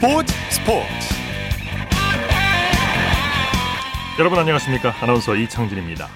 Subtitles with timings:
[0.00, 1.14] 스포츠 스포츠.
[4.18, 4.94] 여러분 안녕하십니까?
[5.02, 6.08] 아나운서 이창진입니다.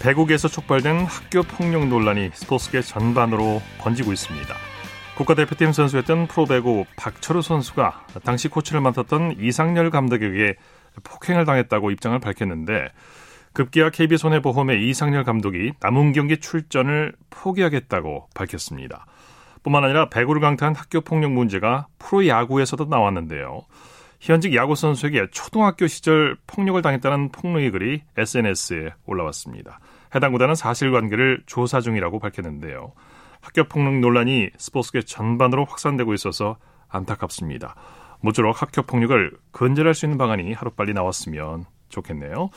[0.00, 4.54] 배국에서 촉발된 학교 폭력 논란이 스포츠계 전반으로 번지고 있습니다.
[5.16, 10.54] 국가대표팀 선수였던 프로배구 박철우 선수가 당시 코치를 맡았던 이상열 감독에게
[11.02, 12.92] 폭행을 당했다고 입장을 밝혔는데
[13.52, 19.06] 급기야 KB손해보험의 이상열 감독이 남은 경기 출전을 포기하겠다고 밝혔습니다.
[19.62, 23.62] 뿐만 아니라 배구를 강타한 학교 폭력 문제가 프로야구에서도 나왔는데요.
[24.20, 29.80] 현직 야구 선수에게 초등학교 시절 폭력을 당했다는 폭로의 글이 SNS에 올라왔습니다.
[30.14, 32.92] 해당 구단은 사실관계를 조사 중이라고 밝혔는데요.
[33.40, 36.56] 학교 폭력 논란이 스포츠계 전반으로 확산되고 있어서
[36.88, 37.76] 안타깝습니다.
[38.20, 42.50] 모쪼록 학교 폭력을 근절할 수 있는 방안이 하루빨리 나왔으면 좋겠네요.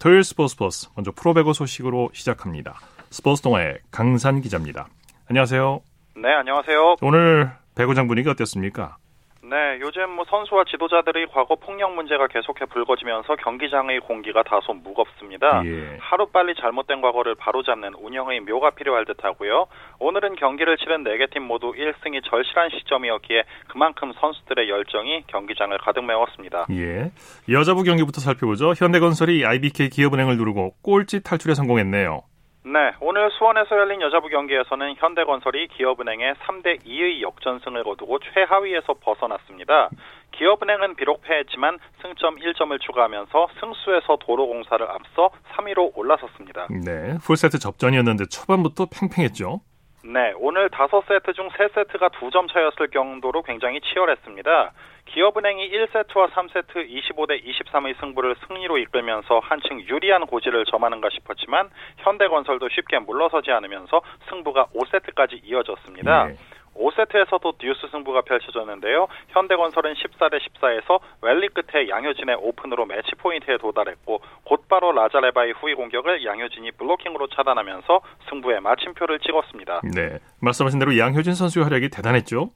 [0.00, 2.80] 토요일 스포츠 스포츠 먼저 프로배구 소식으로 시작합니다.
[3.10, 4.88] 스포츠 동아의 강산 기자입니다.
[5.28, 5.91] 안녕하세요.
[6.14, 6.96] 네, 안녕하세요.
[7.02, 8.96] 오늘 배구장 분위기 어땠습니까?
[9.44, 15.62] 네, 요즘 뭐 선수와 지도자들의 과거 폭력 문제가 계속해 불거지면서 경기장의 공기가 다소 무겁습니다.
[15.66, 15.98] 예.
[16.00, 19.66] 하루빨리 잘못된 과거를 바로잡는 운영의 묘가 필요할 듯하고요.
[19.98, 26.66] 오늘은 경기를 치른 4개 팀 모두 1승이 절실한 시점이었기에 그만큼 선수들의 열정이 경기장을 가득 메웠습니다.
[26.70, 27.10] 예.
[27.50, 28.74] 여자부 경기부터 살펴보죠.
[28.76, 32.22] 현대건설이 IBK 기업은행을 누르고 꼴찌 탈출에 성공했네요.
[32.64, 39.90] 네, 오늘 수원에서 열린 여자부 경기에서는 현대건설이 기업은행에 3대 2의 역전승을 거두고 최하위에서 벗어났습니다.
[40.30, 46.68] 기업은행은 비록 패했지만 승점 1점을 추가하면서 승수에서 도로공사를 앞서 3위로 올라섰습니다.
[46.84, 49.60] 네, 풀세트 접전이었는데 초반부터 팽팽했죠.
[50.04, 54.72] 네, 오늘 5세트 중 3세트가 2점 차였을 정도로 굉장히 치열했습니다.
[55.06, 62.98] 기업은행이 1세트와 3세트 25대 23의 승부를 승리로 이끌면서 한층 유리한 고지를 점하는가 싶었지만 현대건설도 쉽게
[62.98, 66.26] 물러서지 않으면서 승부가 5세트까지 이어졌습니다.
[66.26, 66.36] 네.
[66.74, 69.08] 5세트에서도 듀스 승부가 펼쳐졌는데요.
[69.28, 76.72] 현대건설은 14대 14에서 랠리 끝에 양효진의 오픈으로 매치 포인트에 도달했고 곧바로 라자레바의 후위 공격을 양효진이
[76.72, 79.82] 블로킹으로 차단하면서 승부에 마침표를 찍었습니다.
[79.94, 82.50] 네, 말씀하신 대로 양효진 선수의 활약이 대단했죠.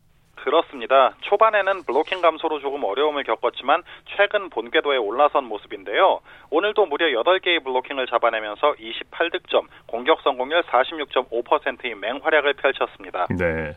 [0.46, 1.16] 그렇습니다.
[1.22, 3.82] 초반에는 블로킹 감소로 조금 어려움을 겪었지만
[4.16, 6.20] 최근 본궤도에 올라선 모습인데요.
[6.50, 13.26] 오늘도 무려 8개의 블로킹을 잡아내면서 28득점, 공격 성공률 46.5%의 맹활약을 펼쳤습니다.
[13.36, 13.72] 네.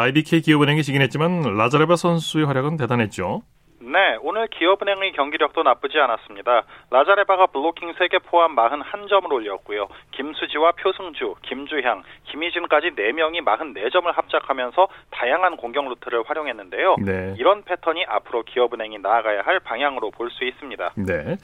[0.00, 3.42] IBK 기업은행이 지긴 했지만 라자레바 선수의 활약은 대단했죠.
[3.82, 6.62] 네, 오늘 기업은행의 경기력도 나쁘지 않았습니다.
[6.90, 9.88] 라자레바가 블로킹 3개 포함 41점을 올렸고요.
[10.12, 16.96] 김수지와 표승주, 김주향, 김희진까지 4명이 44점을 합작하면서 다양한 공격 루트를 활용했는데요.
[17.04, 17.34] 네.
[17.38, 20.92] 이런 패턴이 앞으로 기업은행이 나아가야 할 방향으로 볼 수 있습니다.
[20.96, 21.36] 네.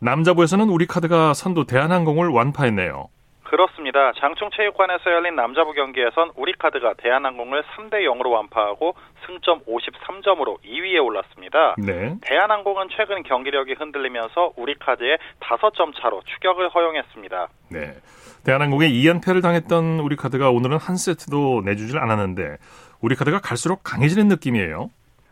[0.00, 3.08] 남자부에서는 우리 카드가 선두 대한항공을 완파했네요.
[3.48, 4.12] 그렇습니다.
[4.16, 11.76] 장충체육관에서 열린 남자부 경기에선 우리카드가 대한항공을 3대 0으로 완파하고 승점 53점으로 2위에 올랐습니다.
[11.78, 12.16] 네.
[12.22, 17.48] 대한항공은 최근 경기력이 흔들리면서 우리카드의 5점 차로 추격을 허용했습니다.
[17.70, 17.94] 네.
[18.44, 22.56] 대한항공에 2연패를 당했던 우리카드가 오늘은 한 세트도 내주질 않았는데
[23.00, 24.90] 우리카드가 갈수록 강해지는 느낌이에요.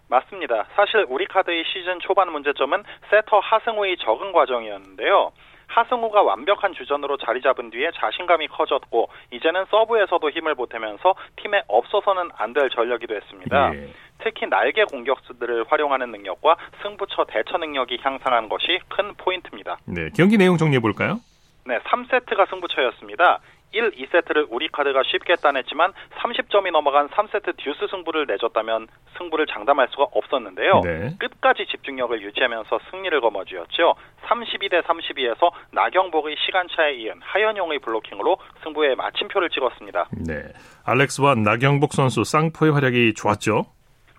[0.09, 0.67] 맞습니다.
[0.77, 5.33] 사실 우리카드의 시즌 초반 문제점은 세터 하승우의 적응 과정이었는데요.
[5.75, 12.55] 하승우가 완벽한 주전으로 자리 잡은 뒤에 자신감이 커졌고 이제는 서브에서도 힘을 보태면서 팀에 없어서는 안
[12.55, 13.75] 될 전력이 됐습니다.
[13.75, 13.89] 예.
[14.23, 19.79] 특히 날개 공격수들을 활용하는 능력과 승부처 대처 능력이 향상한 것이 큰 포인트입니다.
[19.87, 21.19] 네, 경기 내용 정리해 볼까요?
[21.67, 23.41] 네, 3세트가 승부처였습니다.
[23.73, 28.87] 1, 2세트를 우리 카드가 쉽게 따냈지만 30점이 넘어간 3세트 듀스 승부를 내줬다면
[29.19, 30.81] 승부를 장담할 수가 없었는데요.
[30.85, 31.17] 네.
[31.19, 33.95] 끝까지 집중력을 유지하면서 승리를 거머쥐었죠.
[34.27, 40.09] 32대 32에서 나경복의 시간차에 이은 하현용의 블로킹으로 승부에 마침표를 찍었습니다.
[40.27, 40.43] 네.
[40.85, 43.74] 알렉스와 나경복 선수 쌍포의 활약이 좋았죠.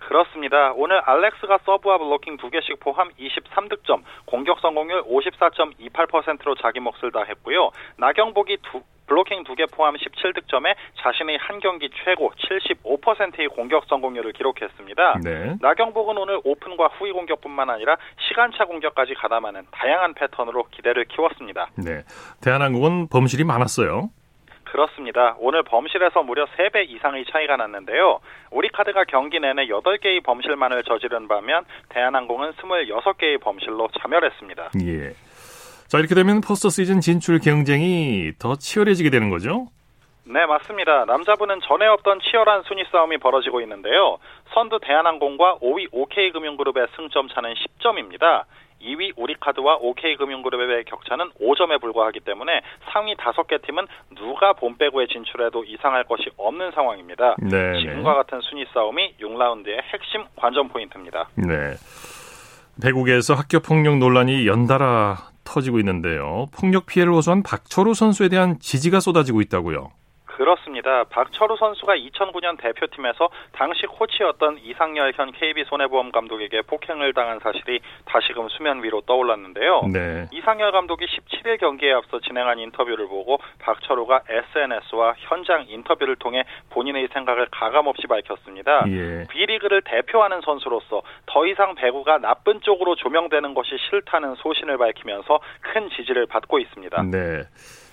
[0.06, 0.72] 그렇습니다.
[0.76, 7.70] 오늘 알렉스가 서브와 블로킹 두 개씩 포함 23득점, 공격 성공률 54.28%로 자기 몫을 다했고요.
[7.98, 12.30] 나경복이 두, 블로킹 두 개 포함 17득점에 자신의 한 경기 최고
[12.84, 15.20] 75%의 공격 성공률을 기록했습니다.
[15.24, 15.56] 네.
[15.60, 17.96] 나경복은 오늘 오픈과 후위 공격뿐만 아니라
[18.28, 21.68] 시간차 공격까지 가담하는 다양한 패턴으로 기대를 키웠습니다.
[21.76, 22.02] 네.
[22.42, 24.10] 대한항공은 범실이 많았어요.
[24.70, 25.36] 그렇습니다.
[25.38, 28.20] 오늘 범실에서 무려 3배 이상의 차이가 났는데요.
[28.50, 34.70] 우리카드가 경기 내내 8개의 범실만을 저지른 반면 대한항공은 26개의 범실로 자멸했습니다.
[34.84, 35.12] 예.
[35.88, 39.68] 자, 이렇게 되면 포스트 시즌 진출 경쟁이 더 치열해지게 되는 거죠?
[40.24, 41.04] 네, 맞습니다.
[41.04, 44.18] 남자부는 전에 없던 치열한 순위 싸움이 벌어지고 있는데요.
[44.52, 48.44] 선두 대한항공과 5위 OK금융그룹의 승점 차는 10점입니다.
[48.86, 52.62] 2위 우리카드와 OK금융그룹의 격차는 5점에 불과하기 때문에
[52.92, 53.86] 상위 5개 팀은
[54.16, 57.36] 누가 본배구에 진출해도 이상할 것이 없는 상황입니다.
[57.38, 61.28] 네, 지금과 같은 순위 싸움이 6라운드의 핵심 관전 포인트입니다.
[61.34, 61.74] 네.
[62.82, 66.46] 배구계에서 학교 폭력 논란이 연달아 터지고 있는데요.
[66.52, 69.90] 폭력 피해를 호소한 박철우 선수에 대한 지지가 쏟아지고 있다고요.
[70.36, 71.04] 그렇습니다.
[71.04, 78.82] 박철우 선수가 2009년 대표팀에서 당시 코치였던 이상열 현 KB손해보험 감독에게 폭행을 당한 사실이 다시금 수면
[78.82, 79.80] 위로 떠올랐는데요.
[79.90, 80.26] 네.
[80.32, 87.48] 이상열 감독이 17일 경기에 앞서 진행한 인터뷰를 보고 박철우가 SNS와 현장 인터뷰를 통해 본인의 생각을
[87.50, 88.84] 가감없이 밝혔습니다.
[88.88, 89.26] 예.
[89.30, 96.26] B리그를 대표하는 선수로서 더 이상 배구가 나쁜 쪽으로 조명되는 것이 싫다는 소신을 밝히면서 큰 지지를
[96.26, 97.02] 받고 있습니다.
[97.04, 97.42] 네.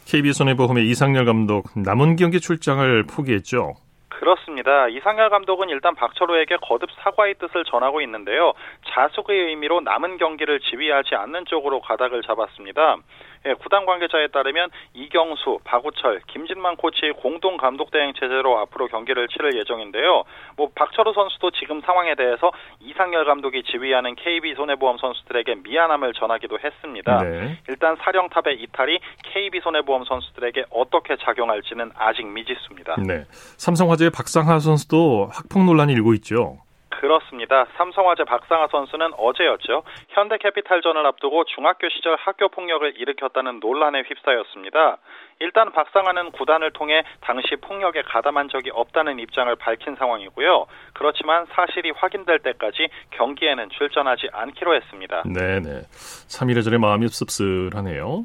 [0.08, 3.74] KB손해보험의 이상열 감독 남은 경기 출장을 포기했죠.
[4.10, 4.88] 그렇습니다.
[4.88, 8.54] 이상열 감독은 일단 박철호에게 거듭 사과의 뜻을 전하고 있는데요.
[8.88, 12.98] 자숙의 의미로 남은 경기를 지휘하지 않는 쪽으로 가닥을 잡았습니다.
[13.46, 19.58] 예, 구단 관계자에 따르면 이경수, 박우철, 김진만 코치의 공동 감독 대행 체제로 앞으로 경기를 치를
[19.58, 20.24] 예정인데요.
[20.56, 27.24] 뭐 박철호 선수도 지금 상황에 대해서 이상열 감독이 지휘하는 KB 손해보험 선수들에게 미안함을 전하기도 했습니다.
[27.24, 27.58] 네.
[27.68, 32.96] 일단 사령탑의 이탈이 KB 손해보험 선수들에게 어떻게 작용할지는 아직 미지수입니다.
[33.06, 33.26] 네.
[33.58, 36.63] 삼성화재의 박상하 선수도 학폭 논란이 일고 있죠.
[37.04, 37.66] 그렇습니다.
[37.76, 39.84] 삼성화재 박상하 선수는 어제였죠.
[40.08, 45.00] 현대캐피탈전을 앞두고 중학교 시절 학교 폭력을 일으켰다는 논란에 휩싸였습니다.
[45.42, 50.66] 일단 박상하는 구단을 통해 당시 폭력에 가담한 적이 없다는 입장을 밝힌 상황이고요.
[50.94, 55.24] 그렇지만 사실이 확인될 때까지 경기에는 출전하지 않기로 했습니다.
[55.24, 55.82] 네네.
[55.92, 58.24] 3일 전에 마음이 씁쓸하네요.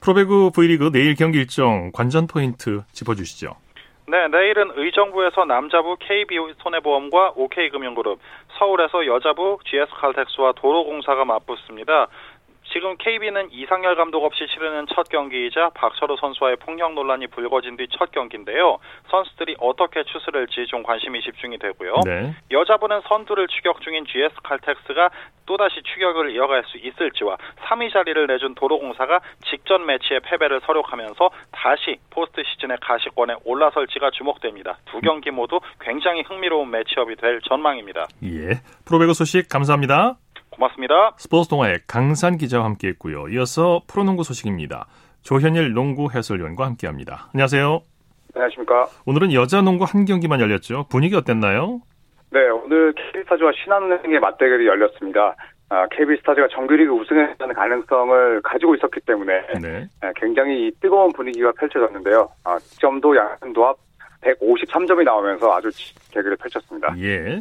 [0.00, 3.63] 프로배구 V리그 내일 경기 일정 관전 포인트 짚어주시죠.
[4.06, 8.18] 네, 내일은 의정부에서 남자부 KB손해보험과 OK금융그룹,
[8.58, 12.08] 서울에서 여자부 GS칼텍스와 도로공사가 맞붙습니다.
[12.74, 18.10] 지금 KB는 이상열 감독 없이 치르는 첫 경기이자 박철호 선수와의 폭력 논란이 불거진 뒤 첫
[18.10, 18.78] 경기인데요.
[19.10, 21.94] 선수들이 어떻게 추스를지 좀 관심이 집중이 되고요.
[22.04, 22.34] 네.
[22.50, 25.10] 여자분은 선두를 추격 중인 GS 칼텍스가
[25.46, 27.36] 또다시 추격을 이어갈 수 있을지와
[27.66, 34.78] 3위 자리를 내준 도로공사가 직전 매치의 패배를 서력하면서 다시 포스트 시즌의 가시권에 올라설지가 주목됩니다.
[34.86, 38.08] 두 경기 모두 굉장히 흥미로운 매치업이 될 전망입니다.
[38.24, 38.60] 예.
[38.86, 40.16] 프로배구 소식 감사합니다.
[40.54, 41.14] 고맙습니다.
[41.18, 43.28] 스포츠 동아의 강산 기자와 함께했고요.
[43.28, 44.86] 이어서 프로농구 소식입니다.
[45.22, 47.28] 조현일 농구 해설위원과 함께합니다.
[47.32, 47.80] 안녕하세요.
[48.34, 48.86] 안녕하십니까.
[49.06, 50.86] 오늘은 여자 농구 한 경기만 열렸죠.
[50.90, 51.80] 분위기 어땠나요?
[52.30, 55.36] 네, 오늘 KB스타즈와 신한은행의 맞대결이 열렸습니다.
[55.70, 59.86] 아, KB스타즈가 정규리그 우승에 대한 가능성을 가지고 있었기 때문에 네.
[60.02, 62.28] 아, 굉장히 뜨거운 분위기가 펼쳐졌는데요.
[62.44, 63.76] 아, 점도 양도 합
[64.22, 65.70] 153점이 나오면서 아주
[66.12, 66.94] 대결을 펼쳤습니다.
[66.98, 67.38] 예.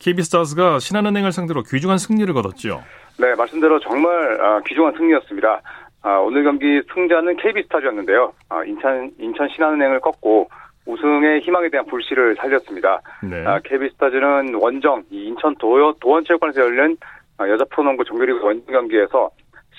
[0.00, 2.82] KB스타즈가 신한은행을 상대로 귀중한 승리를 거뒀죠.
[3.18, 5.60] 네, 말씀대로 정말 아, 귀중한 승리였습니다.
[6.02, 8.32] 아, 오늘 경기 승자는 KB스타즈였는데요.
[8.48, 10.48] 아, 인천 인천 신한은행을 꺾고
[10.86, 13.00] 우승의 희망에 대한 불씨를 살렸습니다.
[13.22, 13.44] 네.
[13.64, 16.96] KB스타즈는 원정 인천 도, 도원체육관에서 열린
[17.40, 19.30] 여자 프로농구 정규리그 원정 경기에서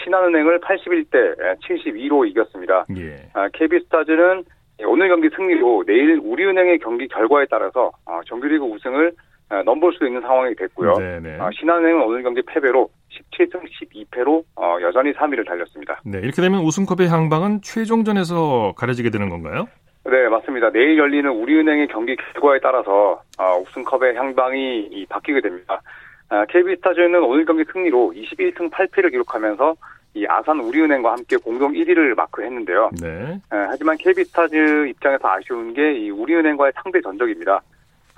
[0.04, 2.86] 신한은행을 81대 72로 이겼습니다.
[2.98, 3.30] 예.
[3.54, 4.46] KB스타즈는
[4.86, 7.92] 오늘 경기 승리로 내일 우리은행의 경기 결과에 따라서
[8.28, 9.31] 정규리그 우승을 아,
[9.66, 10.94] 넘볼 수 있는 상황이 됐고요.
[10.96, 11.38] 네네.
[11.40, 16.00] 아, 신한은행은 오늘 경기 패배로 17승 12패로 어, 여전히 3위를 달렸습니다.
[16.06, 19.68] 네, 이렇게 되면 우승컵의 향방은 최종전에서 가려지게 되는 건가요?
[20.06, 20.72] 네, 맞습니다.
[20.72, 25.82] 내일 열리는 우리은행의 경기 결과에 따라서 어, 우승컵의 향방이 바뀌게 됩니다.
[26.30, 29.76] 아, KB스타즈는 오늘 경기 승리로 21승 8패를 기록하면서
[30.14, 32.90] 이 아산 우리은행과 함께 공동 1위를 마크했는데요.
[33.02, 33.40] 네.
[33.50, 37.62] 하지만 KB스타즈 입장에서 아쉬운 게 이 우리은행과의 상대 전적입니다.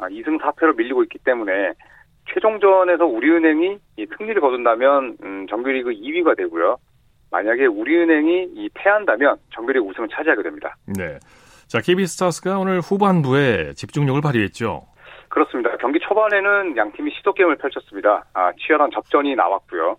[0.10, 1.74] 2승 아, 4패로 밀리고 있기 때문에
[2.34, 6.78] 최종전에서 우리은행이 이 승리를 거둔다면 음, 정규리그 2위가 되고요.
[7.32, 10.76] 만약에 우리은행이 이 패한다면 정규리그 우승을 차지하게 됩니다.
[10.86, 11.20] 네.
[11.68, 14.84] 자, KB스타스가 오늘 후반부에 집중력을 발휘했죠.
[15.30, 15.76] 그렇습니다.
[15.78, 18.24] 경기 초반에는 양 팀이 시도 게임을 펼쳤습니다.
[18.34, 19.98] 아, 치열한 접전이 나왔고요.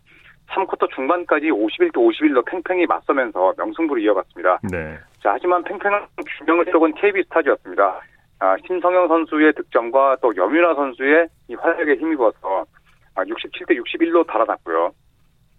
[0.51, 4.61] 3쿼터 중반까지 51대 51로 팽팽히 맞서면서 명승부를 이어갔습니다.
[4.71, 4.97] 네.
[5.21, 6.07] 자, 하지만 팽팽한
[6.39, 8.01] 균형을 쏘은 KB스타즈였습니다.
[8.41, 12.65] 아, 신성영 선수의 득점과 또 여민아 선수의 이 활약에 힘입어서
[13.15, 14.93] 67대 아, 61로 달아났고요.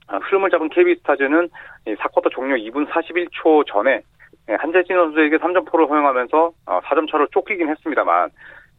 [0.08, 1.50] 아, 흐름을 잡은 KB스타즈는
[1.86, 4.01] 4쿼터 종료 2분 41초 전에
[4.50, 8.29] 예, 한재진 선수에게 3점포를 허용하면서 4점 어, 차로 쫓기긴 했습니다만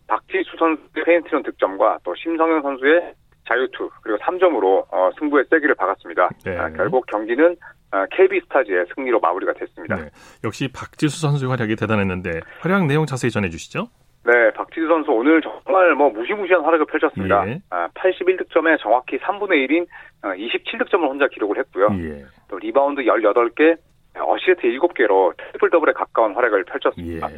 [0.06, 3.14] 박지수 선수의 페인트런 득점과 또 심성영 선수의
[3.48, 6.30] 자유투 그리고 3점으로 어, 승부의 세기를 박았습니다.
[6.44, 6.56] 네.
[6.76, 7.56] 결국 경기는
[7.90, 9.97] KB스타즈의 승리로 마무리가 됐습니다.
[9.97, 10.11] 네.
[10.45, 13.88] 역시 박지수 선수의 활약이 대단했는데 활약 내용 자세히 전해주시죠.
[14.26, 17.49] 네, 박지수 선수 오늘 정말 뭐 무시무시한 활약을 펼쳤습니다.
[17.49, 17.61] 예.
[17.71, 19.87] 아, 81득점에 정확히 3분의 1인
[20.23, 21.88] 27득점을 어, 혼자 기록을 했고요.
[22.00, 22.25] 예.
[22.49, 23.76] 또 리바운드 18개,
[24.19, 27.31] 어시스트 7개로 트리플 더블에 가까운 활약을 펼쳤습니다.
[27.31, 27.37] 예.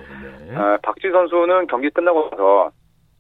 [0.50, 0.56] 네.
[0.56, 2.70] 아, 박지수 선수는 경기 끝나고 나서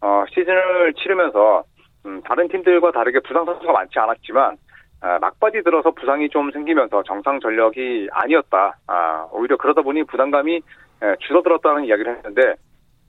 [0.00, 1.62] 어, 시즌을 치르면서
[2.06, 4.56] 음, 다른 팀들과 다르게 부상 선수가 많지 않았지만 아,
[5.00, 8.76] 막바지 들어서 부상이 좀 생기면서 정상 전력이 아니었다.
[8.86, 12.54] 아, 오히려 그러다 보니 부담감이 에, 줄어들었다는 이야기를 했는데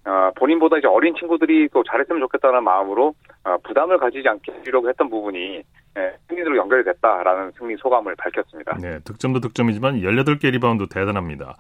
[0.05, 5.10] 어, 본인보다 이제 어린 친구들이 또 잘했으면 좋겠다는 마음으로 어, 부담을 가지지 않게 해주려고 했던
[5.10, 5.63] 부분이
[5.98, 8.77] 예, 승리로 연결이 됐다라는 승리 소감을 밝혔습니다.
[8.81, 11.55] 네, 득점도 득점이지만 18개 리바운드 대단합니다.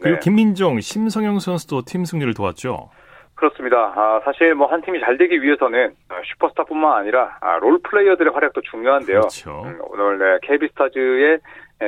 [0.00, 0.20] 그리고 네.
[0.20, 2.90] 김민정, 심성영 선수도 팀 승리를 도왔죠.
[3.36, 3.92] 그렇습니다.
[3.94, 5.94] 아, 사실 뭐 한 팀이 잘 되기 위해서는
[6.32, 9.20] 슈퍼스타뿐만 아니라 아, 롤 플레이어들의 활약도 중요한데요.
[9.20, 9.62] 그렇죠.
[9.64, 11.38] 음, 오늘 네, KB스타즈의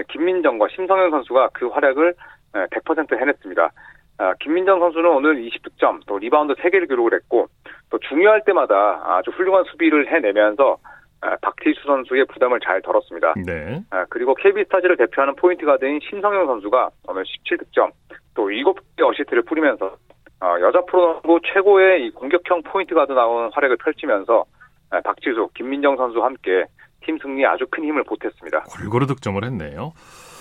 [0.08, 2.14] 김민정과 심성영 선수가 그 활약을
[2.52, 3.70] 100% 해냈습니다.
[4.18, 7.46] 아, 김민정 선수는 오늘 20득점, 또 리바운드 3개를 기록을 했고,
[7.90, 10.76] 또 중요할 때마다 아주 훌륭한 수비를 해내면서
[11.20, 13.34] 아, 박지수 선수의 부담을 잘 덜었습니다.
[13.46, 13.80] 네.
[13.90, 17.90] 아, 그리고 KB스타즈를 대표하는 포인트 가드인 심성영 선수가 오늘 17득점,
[18.34, 20.07] 또 7개 어시스트를 뿌리면서 어,
[20.40, 24.44] 여자 프로농구 최고의 이 공격형 포인트 가드다운 활약을 펼치면서
[24.90, 26.64] 아, 박지수, 김민정 선수와 함께
[27.04, 28.64] 팀 승리에 아주 큰 힘을 보탰습니다.
[28.70, 29.92] 골고루 득점을 했네요.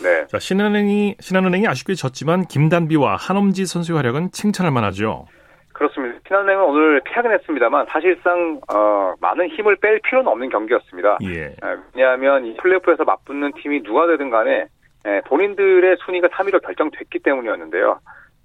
[0.03, 0.27] 네.
[0.27, 5.25] 자, 신한은행이 신한은행이 아쉽게 졌지만 김단비와 한엄지 선수의 활약은 칭찬할 만하죠.
[5.73, 6.19] 그렇습니다.
[6.27, 11.19] 신한은행은 오늘 패하긴 했습니다만 사실상 어, 많은 힘을 뺄 필요는 없는 경기였습니다.
[11.23, 11.55] 예.
[11.93, 14.65] 왜냐하면 이 플레이오프에서 맞붙는 팀이 누가 되든 간에
[15.05, 17.99] 에, 본인들의 순위가 3위로 결정됐기 때문이었는데요.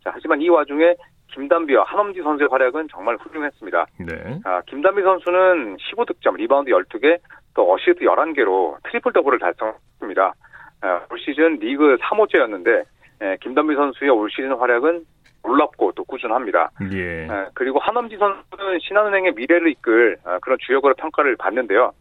[0.05, 0.95] 자, 하지만 이 와중에
[1.33, 3.87] 김단비와 한엄지 선수의 활약은 정말 훌륭했습니다.
[4.01, 4.41] 네.
[4.45, 7.19] 아, 김단비 선수는 15득점, 리바운드 12개,
[7.55, 10.35] 또 어시스트 11개로 트리플 더블을 달성했습니다.
[10.83, 12.85] 아, 올 시즌 리그 3호째였는데
[13.23, 15.05] 에, 김단비 선수의 올 시즌 활약은
[15.45, 16.71] 놀랍고 또 꾸준합니다.
[16.93, 17.29] 예.
[17.29, 21.93] 아, 그리고 한엄지 선수는 신한은행의 미래를 이끌 아, 그런 주역으로 평가를 받는데요.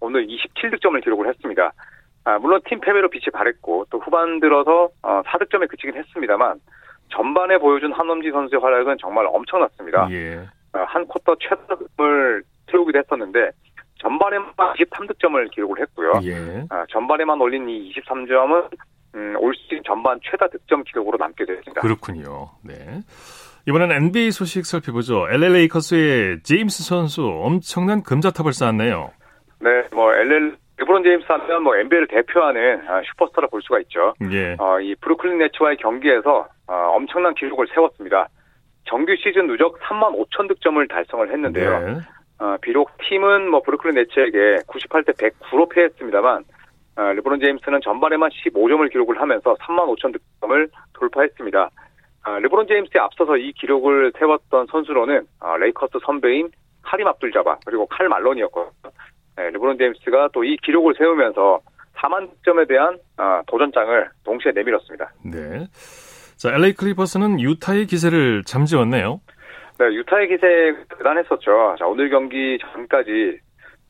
[0.00, 1.72] 오늘 27득점을 기록을 했습니다.
[2.24, 6.58] 아, 물론 팀 패배로 빛이 바랬고 또 후반 들어서 어, 4득점에 그치긴 했습니다만
[7.08, 10.08] 전반에 보여준 한엄지 선수의 활약은 정말 엄청났습니다.
[10.10, 10.36] 예.
[10.72, 13.50] 어, 한 쿼터 최다을 태우기도 했었는데
[14.00, 16.12] 전반에만 23득점을 기록을 했고요.
[16.24, 16.60] 예.
[16.70, 18.70] 어, 전반에만 올린 이 23점은
[19.14, 21.80] 음, 올 시즌 전반 최다 득점 기록으로 남게 됐습니다.
[21.80, 22.50] 그렇군요.
[22.62, 22.74] 네.
[23.66, 25.26] 이번엔 NBA 소식 살펴보죠.
[25.30, 29.10] LA 레이커스의 제임스 선수 엄청난 금자탑을 쌓았네요.
[29.60, 34.14] 네, 뭐 LA 르브론 제임스 하면 뭐 NBA를 대표하는 아, 슈퍼스타로 볼 수가 있죠.
[34.30, 34.56] 예.
[34.58, 38.28] 어, 이 브루클린 네츠와의 경기에서 어, 엄청난 기록을 세웠습니다.
[38.88, 41.80] 정규 시즌 누적 3만 5천 득점을 달성을 했는데요.
[41.80, 41.98] 네.
[42.38, 46.44] 어, 비록 팀은 뭐 브루클린 네츠에게 98대 109로 패했습니다만
[46.96, 51.70] 어, 르브론 제임스는 전반에만 15점을 기록을 하면서 3만 5천 득점을 돌파했습니다.
[52.26, 56.50] 어, 르브론 제임스에 앞서서 이 기록을 세웠던 선수로는 어, 레이커스 선배인
[56.82, 58.92] 카림 압둘자바 그리고 칼 말론이었거든요.
[59.36, 61.60] 네, 르브론 제임스가 또 이 기록을 세우면서
[61.96, 65.12] 4만 득점에 대한 어, 도전장을 동시에 내밀었습니다.
[65.24, 65.66] 네.
[66.36, 69.20] 자, LA 클리퍼스는 유타의 기세를 잠재웠네요.
[69.78, 71.76] 네, 유타의 기세 대단했었죠.
[71.78, 73.38] 자, 오늘 경기 전까지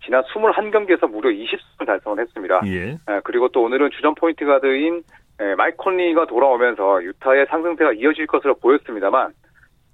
[0.04, 2.60] 지난 21경기에서 무려 20승을 달성을 했습니다.
[2.66, 2.90] 예.
[2.92, 5.02] 에, 그리고 또 오늘은 주전 포인트 가드인
[5.40, 9.32] 에, 마이크 콘리가 돌아오면서 유타의 상승세가 이어질 것으로 보였습니다만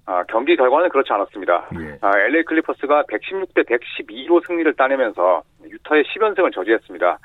[0.05, 1.69] 아, 경기 결과는 그렇지 않았습니다.
[1.79, 1.97] 예.
[2.01, 7.19] 아, LA 클리퍼스가 116대 112로 승리를 따내면서 유타의 10연승을 저지했습니다.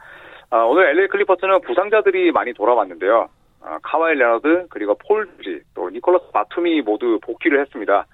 [0.51, 3.29] 아, 오늘 LA 클리퍼스는 부상자들이 많이 돌아왔는데요.
[3.63, 8.07] 아, 카와이 레너드 그리고 폴 조지 또 니콜라스 바툼이 모두 복귀를 했습니다.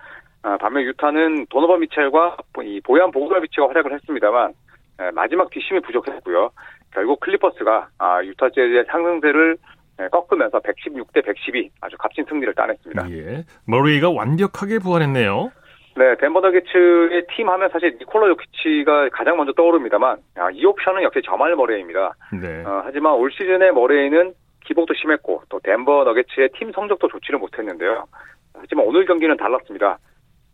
[0.42, 4.52] 아, 반면 유타는 도노반 미첼과 이 보얀 보그다노비치가 활약을 했습니다만
[5.00, 6.50] 에, 마지막 뒷심이 부족했고요.
[6.92, 9.56] 결국 클리퍼스가 아, 유타 재즈의 상승세를
[10.00, 13.10] 에, 꺾으면서 116대 112 아주 값진 승리를 따냈습니다.
[13.10, 13.44] 예.
[13.66, 15.50] 머레이가 완벽하게 부활했네요.
[15.96, 21.20] 네, 덴버 너게츠의 팀 하면 사실 니콜라 요키치가 가장 먼저 떠오릅니다만 아, 이 옵션은 역시
[21.24, 22.14] 저말 머레이입니다.
[22.42, 22.64] 네.
[22.64, 24.34] 어, 하지만 올 시즌의 머레이는
[24.64, 28.06] 기복도 심했고 또 덴버 너게츠의 팀 성적도 좋지를 못했는데요.
[28.54, 29.98] 하지만 오늘 경기는 달랐습니다.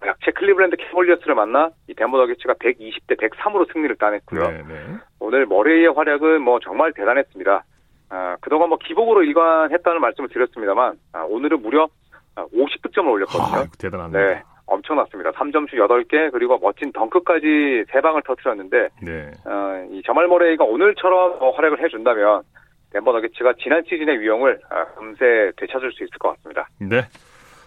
[0.06, 4.50] 약체 클리블랜드 캐벌리어스를 만나 이 덴버 너게츠가 120대 103으로 승리를 따냈고요.
[4.50, 4.96] 네, 네.
[5.18, 7.64] 오늘 머레이의 활약은 뭐 정말 대단했습니다.
[8.10, 11.88] 아, 그동안 뭐 기복으로 일관했다는 말씀을 드렸습니다만 아, 오늘은 무려
[12.36, 13.60] 50득점을 올렸거든요.
[13.60, 14.26] 아, 대단하네요.
[14.26, 15.32] 네, 엄청났습니다.
[15.32, 19.30] 3점슛 8개 그리고 멋진 덩크까지 3방을 터뜨렸는데 네.
[19.44, 22.42] 어, 이 저말 머레이가 오늘처럼 어, 활약을 해준다면
[22.92, 26.68] 덴버 너게츠가 지난 시즌의 위용을 아, 금세 되찾을 수 있을 것 같습니다.
[26.78, 27.02] 네.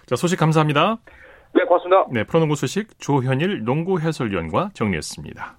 [0.06, 0.98] 자, 소식 감사합니다.
[1.56, 2.06] 네, 고맙습니다.
[2.12, 5.58] 네, 프로농구 소식 조현일 농구 해설위원과 정리했습니다.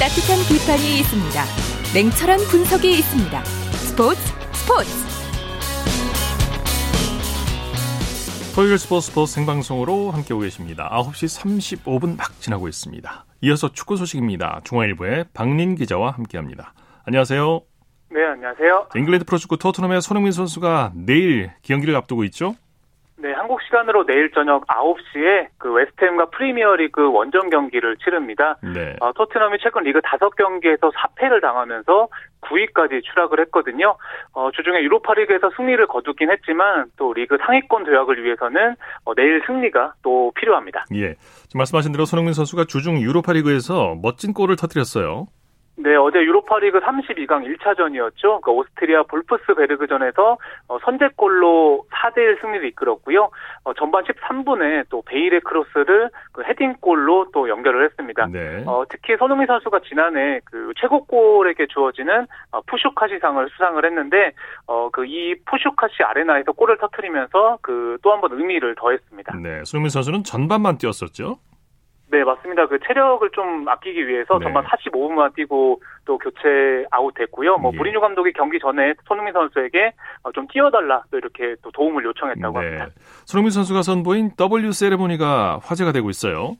[0.00, 1.42] 따뜻한 비판이 있습니다.
[1.94, 3.44] 냉철한 분석이 있습니다.
[3.44, 4.20] 스포츠
[4.52, 5.07] 스포츠.
[8.58, 10.90] 토요일 스포츠 스포츠 생방송으로 함께하고 계십니다.
[10.92, 13.24] 9시 35분 막 지나고 있습니다.
[13.42, 14.62] 이어서 축구 소식입니다.
[14.64, 16.74] 중앙일보의 박린 기자와 함께합니다.
[17.04, 17.60] 안녕하세요.
[18.10, 18.88] 네, 안녕하세요.
[18.96, 22.56] 잉글랜드 프로축구 토트넘의 손흥민 선수가 내일 경기를 앞두고 있죠?
[23.20, 28.56] 네, 한국 시간으로 내일 저녁 9시에 그 웨스트햄과 프리미어리그 원정 경기를 치릅니다.
[28.62, 28.94] 네.
[29.00, 32.08] 어, 토트넘이 최근 리그 5경기에서 4패를 당하면서
[32.42, 33.96] 9위까지 추락을 했거든요.
[34.32, 40.30] 어, 주중에 유로파리그에서 승리를 거두긴 했지만 또 리그 상위권 도약을 위해서는 어, 내일 승리가 또
[40.36, 40.86] 필요합니다.
[40.94, 41.14] 예.
[41.48, 45.26] 지금 말씀하신 대로 손흥민 선수가 주중 유로파리그에서 멋진 골을 터뜨렸어요.
[45.80, 48.20] 네, 어제 유로파리그 32강 1차전이었죠.
[48.42, 50.36] 그러니까 오스트리아 볼프스베르그전에서
[50.68, 53.30] 어, 선제골로 4대1 승리를 이끌었고요.
[53.64, 58.26] 어, 전반 13분에 또 베일의 크로스를 그 헤딩골로 또 연결을 했습니다.
[58.26, 58.64] 네.
[58.66, 64.32] 어, 특히 손흥민 선수가 지난해 그 최고골에게 주어지는 어, 푸슈카시상을 수상을 했는데
[64.66, 69.36] 어, 그이 푸슈카시 아레나에서 골을 터트리면서 그 또 한 번 의미를 더했습니다.
[69.36, 71.38] 네, 손흥민 선수는 전반만 뛰었었죠.
[72.10, 72.66] 네, 맞습니다.
[72.66, 74.44] 그 체력을 좀 아끼기 위해서 네.
[74.44, 77.58] 전반 45분만 뛰고 또 교체 아웃됐고요.
[77.58, 77.76] 뭐 예.
[77.76, 82.66] 무리뉴 감독이 경기 전에 손흥민 선수에게 어, 좀 뛰어달라 또 이렇게 또 도움을 요청했다고 네.
[82.66, 82.88] 합니다.
[83.26, 86.56] 손흥민 선수가 선보인 W 세레모니가 화제가 되고 있어요.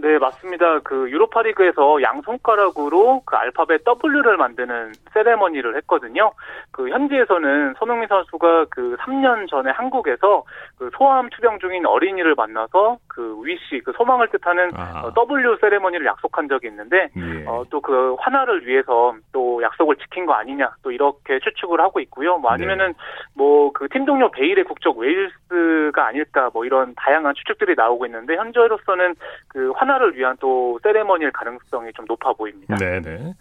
[0.00, 0.78] 네, 맞습니다.
[0.80, 6.30] 그 유로파리그에서 양 손가락으로 그 알파벳 W를 만드는 세레머니를 했거든요.
[6.70, 10.44] 그 현지에서는 손흥민 선수가 그 3년 전에 한국에서
[10.78, 15.10] 그 소아암 투병 중인 어린이를 만나서 그 위시 그 소망을 뜻하는 아.
[15.12, 17.44] W 세레머니를 약속한 적이 있는데 예.
[17.46, 22.36] 어, 또 그 환화를 위해서 또 약속을 지킨 거 아니냐 또 이렇게 추측을 하고 있고요.
[22.36, 22.92] 뭐 아니면은 네.
[23.34, 29.14] 뭐그 팀 동료 베일의 국적 웨일스가 아닐까 뭐 이런 다양한 추측들이 나오고 있는데 현재로서는
[29.48, 29.88] 그 환.
[29.88, 32.76] 하나를 위한 또 세레머니일 가능성이 좀 높아 보입니다.
[32.76, 33.32] 네네.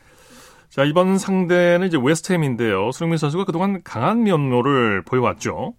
[0.69, 2.91] 자 이번 상대는 이제 웨스트햄인데요.
[2.91, 5.73] 손흥민 선수가 그동안 강한 면모를 보여왔죠.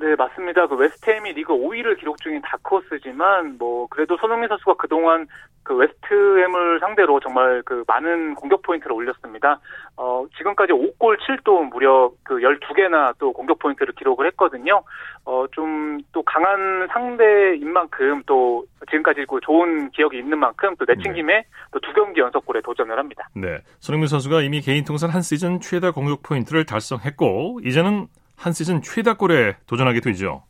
[0.00, 0.66] 네, 맞습니다.
[0.66, 5.26] 그 웨스트햄이 리그 5위를 기록 중인 다크호스지만 뭐 그래도 손흥민 선수가 그동안
[5.64, 9.60] 그 웨스트햄을 상대로 정말 그 많은 공격 포인트를 올렸습니다.
[9.96, 14.82] 어, 지금까지 5골 7도움 무려 그 12개나 또 공격 포인트를 기록을 했거든요.
[15.24, 21.12] 어, 좀 또 강한 상대인 만큼 또 지금까지 그 좋은 기억이 있는 만큼 또 내친
[21.12, 21.44] 김에 네.
[21.72, 23.28] 또 두 경기 연속골에 도전을 합니다.
[23.34, 23.58] 네.
[23.78, 28.08] 손흥민 선수가 이미 개인 통산 한 시즌 최다 공격 포인트를 달성했고 이제는
[28.38, 30.44] 한 시즌 최다골에 도전하게 되죠.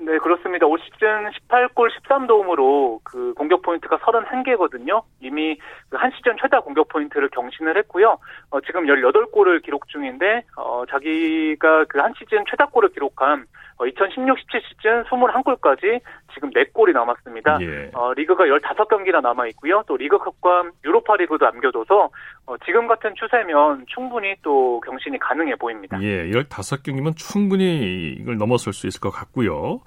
[0.00, 0.66] 네, 그렇습니다.
[0.66, 5.02] 올 시즌 18골 13도움으로 그 공격 포인트가 31개거든요.
[5.20, 5.56] 이미
[5.90, 8.18] 그 한 시즌 최다 공격 포인트를 경신을 했고요.
[8.50, 13.46] 어, 지금 18골을 기록 중인데 어, 자기가 그 한 시즌 최다골을 기록한
[13.82, 16.00] 어, 2016-17 시즌 21골까지
[16.34, 17.58] 지금 4골이 남았습니다.
[17.62, 17.90] 예.
[17.94, 19.82] 어, 리그가 15경기나 남아 있고요.
[19.86, 22.10] 또 리그컵과 유로파 리그도 남겨둬서
[22.46, 26.00] 어, 지금 같은 추세면 충분히 또 경신이 가능해 보입니다.
[26.02, 29.80] 예, 15경기면 충분히 이걸 넘어설 수 있을 것 같고요.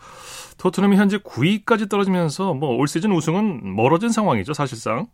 [0.60, 5.08] 토트넘이 현재 9위까지 떨어지면서 뭐 올 시즌 우승은 멀어진 상황이죠, 사실상.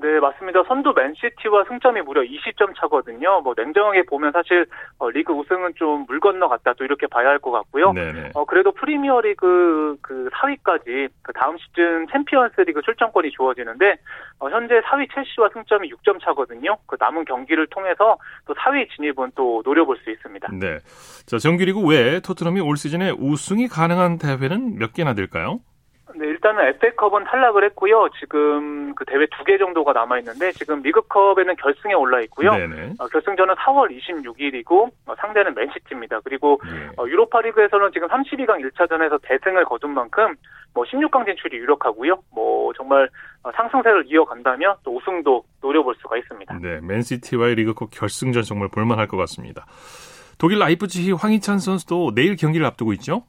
[0.00, 0.62] 네, 맞습니다.
[0.68, 3.40] 선두 맨시티와 승점이 무려 20점 차거든요.
[3.42, 4.66] 뭐 냉정하게 보면 사실
[4.98, 7.92] 어, 리그 우승은 좀 물 건너갔다 또 이렇게 봐야 할 것 같고요.
[7.92, 8.30] 네네.
[8.34, 13.96] 어, 그래도 프리미어리그 그 4위까지 그 다음 시즌 챔피언스리그 출전권이 주어지는데
[14.40, 16.76] 어, 현재 4위 첼시와 승점이 6점 차거든요.
[16.86, 20.48] 그 남은 경기를 통해서 또 4위 진입은 또 노려볼 수 있습니다.
[20.52, 20.78] 네.
[21.26, 25.60] 자, 정규리그 외에 토트넘이 올 시즌에 우승이 가능한 대회는 몇 개나 될까요?
[26.16, 28.08] 네, 일단은 FA컵은 탈락을 했고요.
[28.18, 32.50] 지금 그 대회 두 개 정도가 남아 있는데 지금 리그컵에는 결승에 올라 있고요.
[32.98, 36.20] 어, 결승전은 4월 26일이고 어, 상대는 맨시티입니다.
[36.24, 36.88] 그리고 네.
[36.96, 40.34] 어, 유로파리그에서는 지금 32강 1차전에서 대승을 거둔 만큼
[40.74, 42.22] 뭐 16강 진출이 유력하고요.
[42.34, 43.08] 뭐 정말
[43.42, 46.58] 어, 상승세를 이어간다면 또 우승도 노려볼 수가 있습니다.
[46.60, 49.66] 네, 맨시티와의 리그컵 결승전 정말 볼만할 것 같습니다.
[50.38, 53.24] 독일 라이프치히 황희찬 선수도 내일 경기를 앞두고 있죠?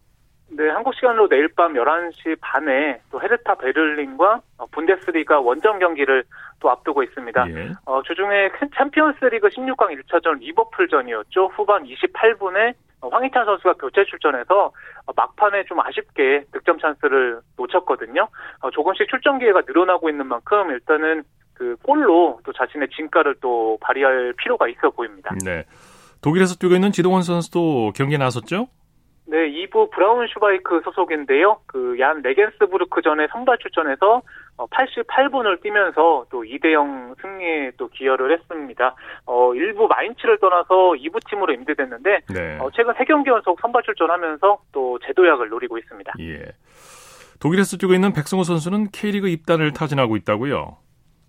[0.54, 6.24] 네, 한국 시간으로 내일 밤 11시 반에 또 헤르타 베를린과 어, 분데스리가 원정 경기를
[6.60, 7.50] 또 앞두고 있습니다.
[7.50, 7.72] 예.
[7.86, 11.52] 어, 주중에 챔피언스리그 16강 1차전 리버풀전이었죠.
[11.56, 14.72] 후반 28분에 황희찬 선수가 교체 출전해서
[15.06, 18.28] 어, 막판에 좀 아쉽게 득점 찬스를 놓쳤거든요.
[18.60, 24.34] 어, 조금씩 출전 기회가 늘어나고 있는 만큼 일단은 그 골로 또 자신의 진가를 또 발휘할
[24.38, 25.34] 필요가 있어 보입니다.
[25.46, 25.64] 네.
[26.22, 28.68] 독일에서 뛰고 있는 지동원 선수도 경기에 나섰죠?
[29.26, 31.60] 네, 2부 브라운슈바이크 소속인데요.
[31.68, 34.22] 그 얀 레겐스부르크 전에 선발 출전해서
[34.58, 38.96] 88분을 어, 뛰면서 또 2대0 승리에 또 기여를 했습니다.
[39.26, 42.58] 어, 1부 마인츠를 떠나서 2부 팀으로 임대됐는데 네.
[42.60, 46.14] 어, 최근 3경기 연속 선발 출전하면서 또 재도약을 노리고 있습니다.
[46.20, 46.42] 예.
[47.40, 50.78] 독일에서 뛰고 있는 백승호 선수는 K리그 입단을 타진하고 있다고요?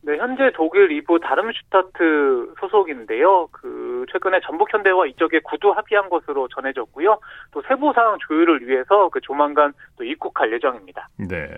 [0.04, 3.48] 네, 현재 독일 2부 다름슈타트 소속인데요.
[3.52, 7.18] 그 최근에 전북 현대와 이쪽에 구두 합의한 것으로 전해졌고요.
[7.52, 11.08] 또 세부 사항 조율을 위해서 그 조만간 또 입국할 예정입니다.
[11.18, 11.56] 네.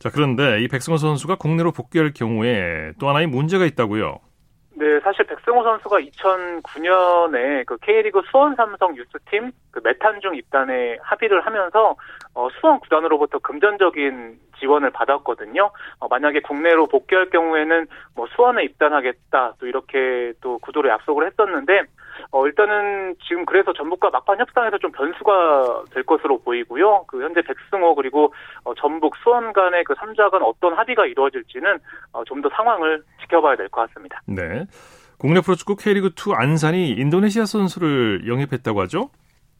[0.00, 4.18] 자, 그런데 이 백승호 선수가 국내로 복귀할 경우에 또 하나의 문제가 있다고요.
[4.80, 11.94] 네, 사실 백승호 선수가 2009년에 그 K리그 수원 삼성 유스팀 그 메탄중 입단에 합의를 하면서
[12.32, 15.70] 어, 수원 구단으로부터 금전적인 지원을 받았거든요.
[15.98, 21.82] 어, 만약에 국내로 복귀할 경우에는 뭐 수원에 입단하겠다 또 이렇게 또 구도를 약속을 했었는데
[22.30, 27.04] 어, 일단은 지금 그래서 전북과 막판 협상에서 좀 변수가 될 것으로 보이고요.
[27.06, 28.32] 그 현재 백승호 그리고
[28.64, 31.78] 어, 전북 수원 간의 그 3자 간 어떤 합의가 이루어질지는
[32.12, 34.20] 어, 좀 더 상황을 지켜봐야 될 것 같습니다.
[34.26, 34.64] 네.
[35.18, 39.10] 국내 프로축구 K리그2 안산이 인도네시아 선수를 영입했다고 하죠?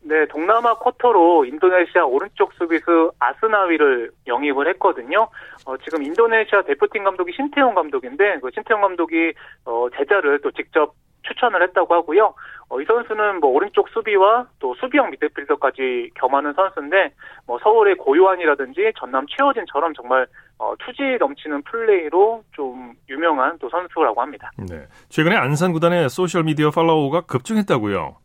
[0.03, 5.29] 네, 동남아 쿼터로 인도네시아 오른쪽 수비수 아스나위를 영입을 했거든요.
[5.67, 9.35] 어, 지금 인도네시아 대표팀 감독이 신태용 감독인데 그 신태용 감독이
[9.67, 12.35] 어, 제자를 또 직접 추천을 했다고 하고요.
[12.69, 17.13] 어, 이 선수는 뭐 오른쪽 수비와 또 수비형 미드필더까지 겸하는 선수인데
[17.47, 20.27] 뭐 서울의 고요한이라든지 전남 최호진처럼 정말
[20.59, 24.51] 어, 투지 넘치는 플레이로 좀 유명한 또 선수라고 합니다.
[24.57, 24.87] 네.
[25.09, 28.17] 최근에 안산 구단의 소셜 미디어 팔로워가 급증했다고요.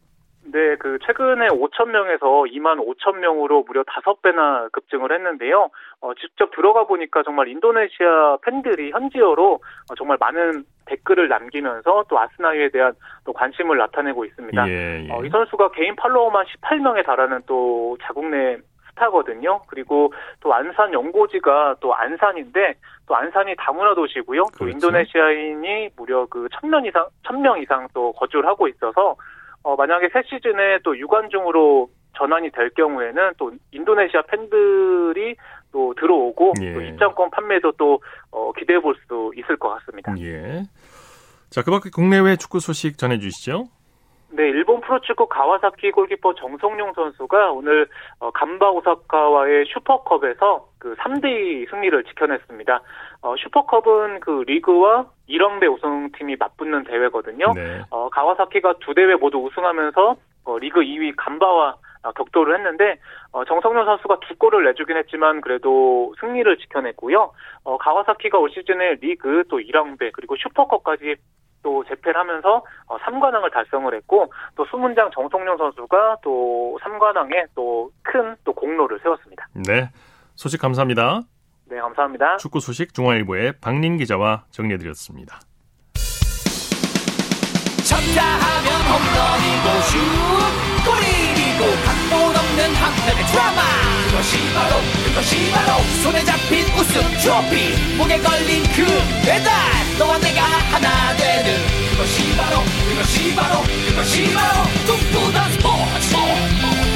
[0.55, 5.69] 네, 그 최근에 5천 명에서 2만 5천 명으로 무려 5배나 급증을 했는데요.
[5.99, 12.69] 어, 직접 들어가 보니까 정말 인도네시아 팬들이 현지어로 어, 정말 많은 댓글을 남기면서 또 아스나위에
[12.69, 12.93] 대한
[13.25, 14.69] 또 관심을 나타내고 있습니다.
[14.69, 15.11] 예, 예.
[15.11, 18.57] 어, 이 선수가 개인 팔로워만 18명에 달하는 또 자국 내
[18.91, 19.59] 스타거든요.
[19.67, 22.75] 그리고 또 안산 연고지가 또 안산인데
[23.07, 24.43] 또 안산이 다문화 도시고요.
[24.43, 24.57] 그렇죠.
[24.57, 29.17] 또 인도네시아인이 무려 그 1000명 이상 1000명 이상 또 거주를 하고 있어서
[29.65, 35.35] 어, 만약에 새 시즌에 또 유관중으로 전환이 될 경우에는 또 인도네시아 팬들이
[35.71, 36.73] 또 들어오고 예.
[36.73, 37.99] 또 입장권 판매도 또
[38.29, 40.13] 어, 기대해 볼수 있을 것 같습니다.
[40.19, 40.61] 예.
[41.49, 43.65] 자, 그밖에 국내외 축구 소식 전해 주시죠.
[44.29, 47.87] 네, 일본 프로축구 가와사키 골키퍼 정성용 선수가 오늘
[48.19, 52.81] 어, 감바 오사카와의 슈퍼컵에서 그 3대2 승리를 지켜냈습니다.
[53.23, 57.53] 어, 슈퍼컵은 그 리그와 1왕배 우승팀이 맞붙는 대회거든요.
[57.53, 57.81] 네.
[57.89, 62.99] 어, 가와사키가 두 대회 모두 우승하면서 어, 리그 2위 감바와 어, 격돌을 했는데
[63.31, 67.31] 어, 정성현 선수가 두 골을 내주긴 했지만 그래도 승리를 지켜냈고요.
[67.63, 71.15] 어, 가와사키가 올 시즌에 리그 또 1왕배 그리고 슈퍼컵까지
[71.63, 78.99] 또 재패를 하면서 3관왕을 어, 달성을 했고 또 수문장 정성용 선수가 또 3관왕에 또큰또 공로를
[79.01, 79.47] 세웠습니다.
[79.65, 79.89] 네.
[80.35, 81.21] 소식 감사합니다.
[81.67, 82.37] 네, 감사합니다.
[82.37, 85.39] 축구 소식 중앙일보의 박린 기자와 정리해드렸습니다.
[87.83, 89.95] 쳤다 하면 홈런이고 슛
[90.85, 93.61] 골이고 각본 없는 한편의 드라마
[94.07, 94.75] 그것이 바로
[95.05, 98.85] 그것이 바로 손에 잡힌 우승 트로피 목에 걸린 그
[99.25, 99.51] 배달
[99.97, 101.57] 너와 내가 하나 되는
[101.91, 106.94] 그것이 바로 그것이 바로 그것이 바로 꿈꾸던 스포츠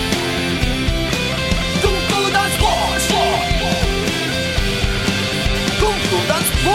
[6.10, 6.70] 꿈꾸던 스포츠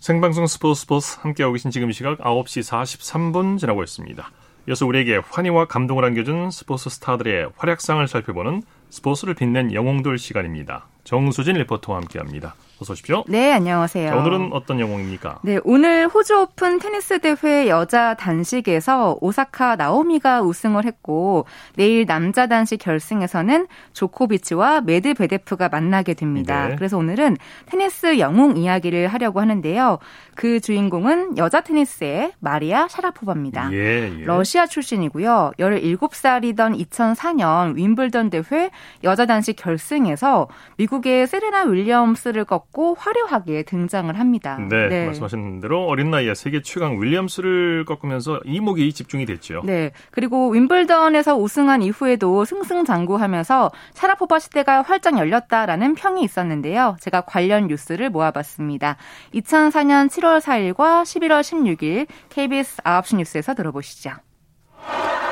[0.00, 4.30] 생방송 스포츠 스포츠 함께하고 계신 지금 시각 9시 43분 지나고 있습니다.
[4.68, 10.86] 이어서 우리에게 환희와 감동을 안겨준 스포츠 스타들의 활약상을 살펴보는 스포츠를 빛낸 영웅들 시간입니다.
[11.04, 12.54] 정수진 리포터와 함께합니다.
[12.80, 13.24] 어서 오십시오.
[13.28, 14.10] 네, 안녕하세요.
[14.10, 15.40] 자, 오늘은 어떤 영웅입니까?
[15.42, 21.44] 네, 오늘 호주 오픈 테니스 대회 여자 단식에서 오사카 나오미가 우승을 했고
[21.76, 26.68] 내일 남자 단식 결승에서는 조코비치와 메드베데프가 만나게 됩니다.
[26.68, 26.76] 네.
[26.76, 29.98] 그래서 오늘은 테니스 영웅 이야기를 하려고 하는데요.
[30.34, 33.74] 그 주인공은 여자 테니스의 마리아 샤라포바입니다.
[33.74, 34.24] 예, 예.
[34.24, 35.52] 러시아 출신이고요.
[35.58, 38.70] 17살이던 2004년 윈블던 대회
[39.04, 44.58] 여자 단식 결승에서 미국의 세레나 윌리엄스를 꺾고 화려하게 등장을 합니다.
[44.58, 45.06] 네, 네.
[45.06, 49.60] 말씀하신 대로 어린 나이에 세계 최강 윌리엄스를 꺾으면서 이목이 집중이 됐죠.
[49.64, 56.96] 네, 그리고 윈블던에서 우승한 이후에도 승승장구하면서 샤라포바 시대가 활짝 열렸다라는 평이 있었는데요.
[57.00, 58.96] 제가 관련 뉴스를 모아봤습니다.
[59.34, 64.12] 2004년 7월 11월 4일과 11월 16일 KBS 9시 뉴스에서 들어보시죠.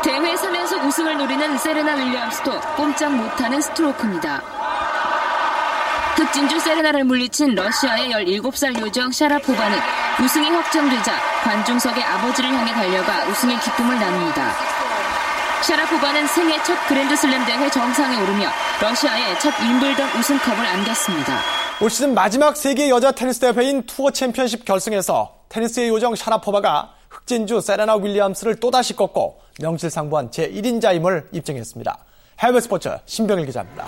[0.03, 4.68] 대회 3연속 우승을 노리는 세레나 윌리엄스도 꼼짝 못하는 스트로크입니다.
[6.19, 9.79] 흑진주 세레나를 물리친 러시아의 17살 요정 샤라포바는
[10.21, 11.13] 우승이 확정되자
[11.45, 14.53] 관중석의 아버지를 향해 달려가 우승의 기쁨을 나눕니다.
[15.63, 18.49] 샤라포바는 생애 첫 그랜드슬램 대회 정상에 오르며
[18.83, 21.41] 러시아의 첫 윈블던 우승컵을 안겼습니다.
[21.81, 27.95] 올 시즌 마지막 세계 여자 테니스 대회인 투어 챔피언십 결승에서 테니스의 요정 샤라포바가 흑진주 세레나
[27.95, 32.08] 윌리엄스를 또다시 꺾고 명실상부한 제1인자임을 입증했습니다.
[32.41, 33.85] 해외 스포츠 신병일 기자입니다.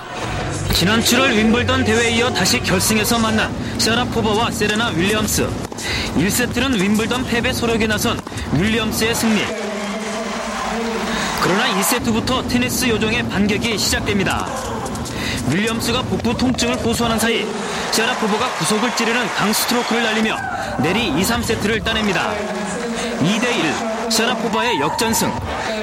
[0.72, 5.48] 지난 7월 윈블던 대회에 이어 다시 결승에서 만난 샤라포바와 세레나 윌리엄스.
[6.16, 8.20] 1세트는 윈블던 패배 설욕에 나선
[8.52, 9.42] 윌리엄스의 승리.
[11.42, 14.48] 그러나 2세트부터 테니스 요정의 반격이 시작됩니다.
[15.48, 17.46] 윌리엄스가 복부 통증을 호소하는 사이
[17.92, 20.36] 샤라포바가 구석을 찌르는 강 스트로크를 날리며
[20.82, 22.32] 내리 2, 3세트를 따냅니다.
[23.20, 25.32] 2대1 샤라포바의 역전승.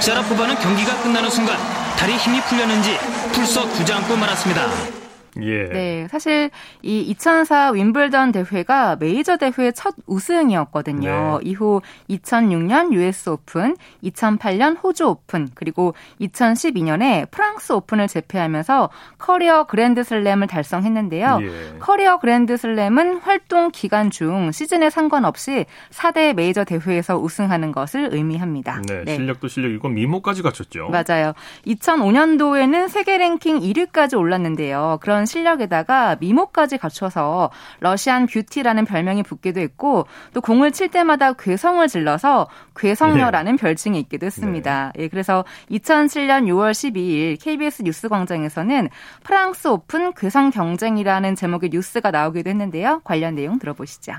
[0.01, 2.97] 샤라포바는 경기가 끝나는 순간 다리 힘이 풀렸는지
[3.33, 4.96] 풀썩 주저앉고 말았습니다.
[5.41, 5.69] 예.
[5.69, 6.49] 네, 사실
[6.81, 11.39] 이 2004 윈블던 대회가 메이저 대회 첫 우승이었거든요.
[11.43, 11.49] 네.
[11.49, 21.39] 이후 2006년 US 오픈, 2008년 호주 오픈, 그리고 2012년에 프랑스 오픈을 제패하면서 커리어 그랜드슬램을 달성했는데요.
[21.41, 21.77] 예.
[21.79, 28.81] 커리어 그랜드슬램은 활동 기간 중 시즌에 상관없이 4대 메이저 대회에서 우승하는 것을 의미합니다.
[28.87, 29.15] 네, 네.
[29.15, 30.89] 실력도 실력이고 미모까지 갖췄죠.
[30.89, 31.33] 맞아요.
[31.65, 34.97] 2005년도에는 세계 랭킹 1위까지 올랐는데요.
[35.01, 42.47] 그런 실력에다가 미모까지 갖춰서 Russian Beauty라는 별명이 붙기도 했고 또 공을 칠 때마다 괴성을 질러서
[42.75, 43.61] 괴성녀라는 네.
[43.61, 44.91] 별칭이 있기도 했습니다.
[44.95, 45.03] 네.
[45.03, 48.89] 예, 그래서 2007년 6월 12일 KBS 뉴스 광장에서는
[49.23, 53.01] 프랑스 오픈 괴성 경쟁이라는 제목의 뉴스가 나오기도 했는데요.
[53.03, 54.13] 관련 내용 들어보시죠.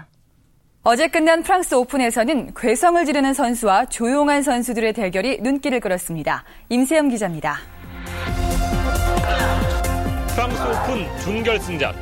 [0.85, 6.45] 어제 끝난 프랑스 오픈에서는 괴성을 지르는 선수와 조용한 선수들의 대결이 눈길을 끌었습니다.
[6.71, 7.78] 임세영 기자입니다.
[10.39, 11.97] 프랑스 오픈 준결승전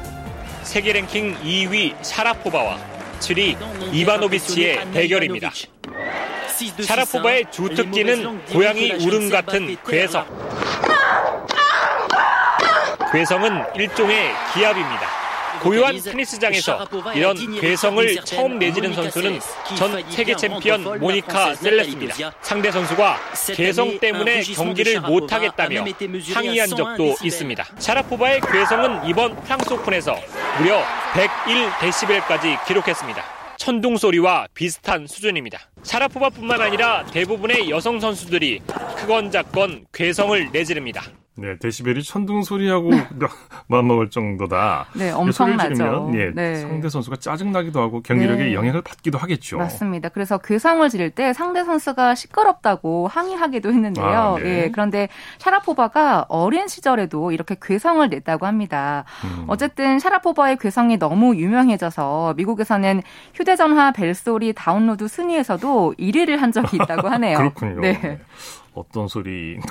[0.62, 2.76] 세계 랭킹 2위 샤라포바와
[3.18, 3.56] 7위
[3.94, 5.50] 이바노비치의 대결입니다.
[6.82, 10.26] 샤라포바의 주특기는 고양이 울음 같은 괴성.
[13.10, 15.25] 괴성은 일종의 기합입니다.
[15.66, 19.40] 고요한 테니스장에서 이런 괴성을 처음 내지른 선수는
[19.76, 22.32] 전 세계 챔피언 모니카 셀레스입니다.
[22.40, 23.18] 상대 선수가
[23.54, 25.84] 괴성 때문에 경기를 못하겠다며
[26.32, 27.64] 항의한 적도 있습니다.
[27.78, 30.16] 샤라포바의 괴성은 이번 프랑스 오픈에서
[30.58, 33.24] 무려 101데시벨까지 기록했습니다.
[33.56, 35.58] 천둥 소리와 비슷한 수준입니다.
[35.82, 38.60] 샤라포바뿐만 아니라 대부분의 여성 선수들이
[38.96, 41.02] 크건 작건 괴성을 내지릅니다.
[41.38, 42.90] 네, 데시벨이 천둥 소리하고
[43.66, 44.86] 맞먹을 정도다.
[44.94, 46.10] 네, 엄청나죠.
[46.14, 46.54] 예, 네.
[46.56, 48.54] 상대 선수가 짜증나기도 하고 경기력에 네.
[48.54, 49.58] 영향을 받기도 하겠죠.
[49.58, 50.08] 맞습니다.
[50.08, 54.06] 그래서 괴상을 지를 때 상대 선수가 시끄럽다고 항의하기도 했는데요.
[54.06, 54.64] 아, 네.
[54.64, 59.04] 예, 그런데 샤라포바가 어린 시절에도 이렇게 괴성을 냈다고 합니다.
[59.24, 59.44] 음.
[59.48, 63.02] 어쨌든 샤라포바의 괴성이 너무 유명해져서 미국에서는
[63.34, 65.65] 휴대전화 벨소리 다운로드 순위에서도
[65.98, 67.38] 1위를 한 적이 있다고 하네요.
[67.38, 67.80] 그렇군요.
[67.80, 68.18] 네.
[68.76, 69.66] 어떤 소리인가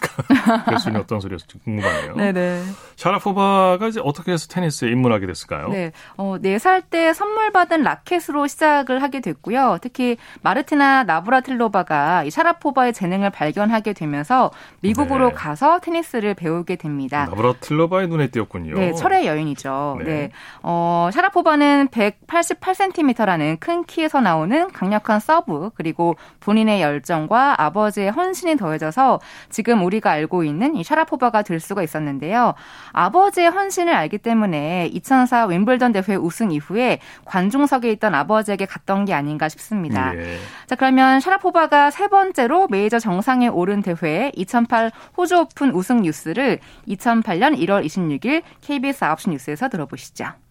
[0.69, 2.15] 교수님 어떤 소리였을지 궁금하네요.
[2.15, 2.63] 네네.
[2.95, 5.69] 샤라포바가 이제 어떻게 해서 테니스에 입문하게 됐을까요?
[5.69, 9.77] 네, 어, 4살 때 선물 받은 라켓으로 시작을 하게 됐고요.
[9.81, 15.33] 특히 마르티나 나브라틸로바가 이 샤라포바의 재능을 발견하게 되면서 미국으로 네.
[15.35, 17.25] 가서 테니스를 배우게 됩니다.
[17.25, 18.73] 나브라틸로바의 눈에 띄었군요.
[18.75, 19.97] 네, 철의 여인이죠.
[19.99, 20.05] 네.
[20.05, 20.31] 네.
[20.63, 29.19] 어, 샤라포바는 188cm라는 큰 키에서 나오는 강력한 서브 그리고 본인의 열정과 아버지의 헌신이 더해져서 있어서
[29.49, 32.53] 지금 우리가 알고 있는 이 샤라포바가 될 수가 있었는데요.
[32.93, 39.49] 아버지의 헌신을 알기 때문에 2004 윈블던 대회 우승 이후에 관중석에 있던 아버지에게 갔던 게 아닌가
[39.49, 40.15] 싶습니다.
[40.15, 40.37] 예.
[40.65, 47.57] 자, 그러면 샤라포바가 세 번째로 메이저 정상에 오른 대회 2008 호주 오픈 우승 뉴스를 2008년
[47.59, 50.44] 1월 26일 KBS 9시 뉴스에서 들어보시죠.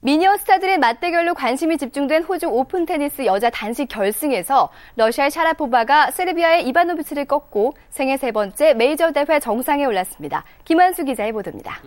[0.00, 7.24] 미녀 스타들의 맞대결로 관심이 집중된 호주 오픈 테니스 여자 단식 결승에서 러시아의 샤라포바가 세르비아의 이바노비치를
[7.24, 10.44] 꺾고 생애 세 번째 메이저 대회 정상에 올랐습니다.
[10.64, 11.80] 김한수 기자의 보도입니다.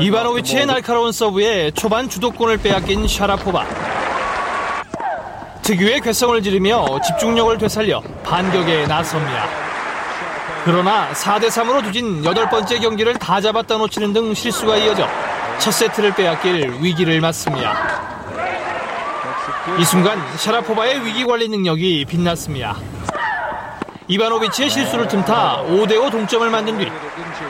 [0.00, 3.64] 이바노비치의 날카로운 서브에 초반 주도권을 빼앗긴 샤라포바.
[5.62, 9.46] 특유의 괴성을 지르며 집중력을 되살려 반격에 나섭니다.
[10.64, 15.06] 그러나 4대3으로 두진 여덟 번째 경기를 다 잡았다 놓치는 등 실수가 이어져
[15.58, 18.08] 첫 세트를 빼앗길 위기를 맞습니다.
[19.78, 22.76] 이 순간 샤라포바의 위기 관리 능력이 빛났습니다.
[24.06, 26.90] 이바노비치의 실수를 틈타 5대5 동점을 만든 뒤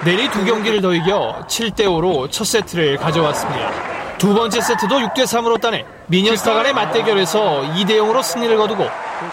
[0.04, 3.70] 내리 두 경기를 더 이겨 7대5로 첫 세트를 가져왔습니다.
[4.18, 8.88] 두 번째 세트도 6대3으로 따내 미녀스타 간의 맞대결에서 2대0으로 승리를 거두고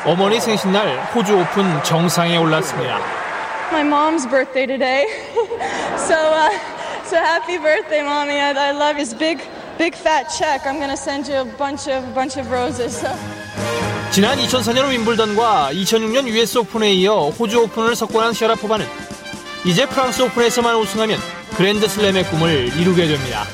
[0.05, 2.99] 어머니 생신날 호주 오픈 정상에 올랐습니다.
[3.71, 5.07] My mom's birthday today.
[5.97, 6.74] so uh...
[7.07, 8.39] So happy birthday, mommy!
[8.39, 9.03] I, I love you.
[9.03, 9.39] It's big,
[9.77, 10.65] big fat check.
[10.65, 12.99] I'm gonna send you a bunch of bunch of roses.
[12.99, 13.09] So.
[14.11, 18.87] 지난 2004년 윈블던과 2006년 US 오픈에 이어 호주 오픈을 석권한 샤라포바는
[19.65, 21.19] 이제 프랑스 오픈에서만 우승하면
[21.55, 23.45] 그랜드 슬램의 꿈을 이루게 됩니다.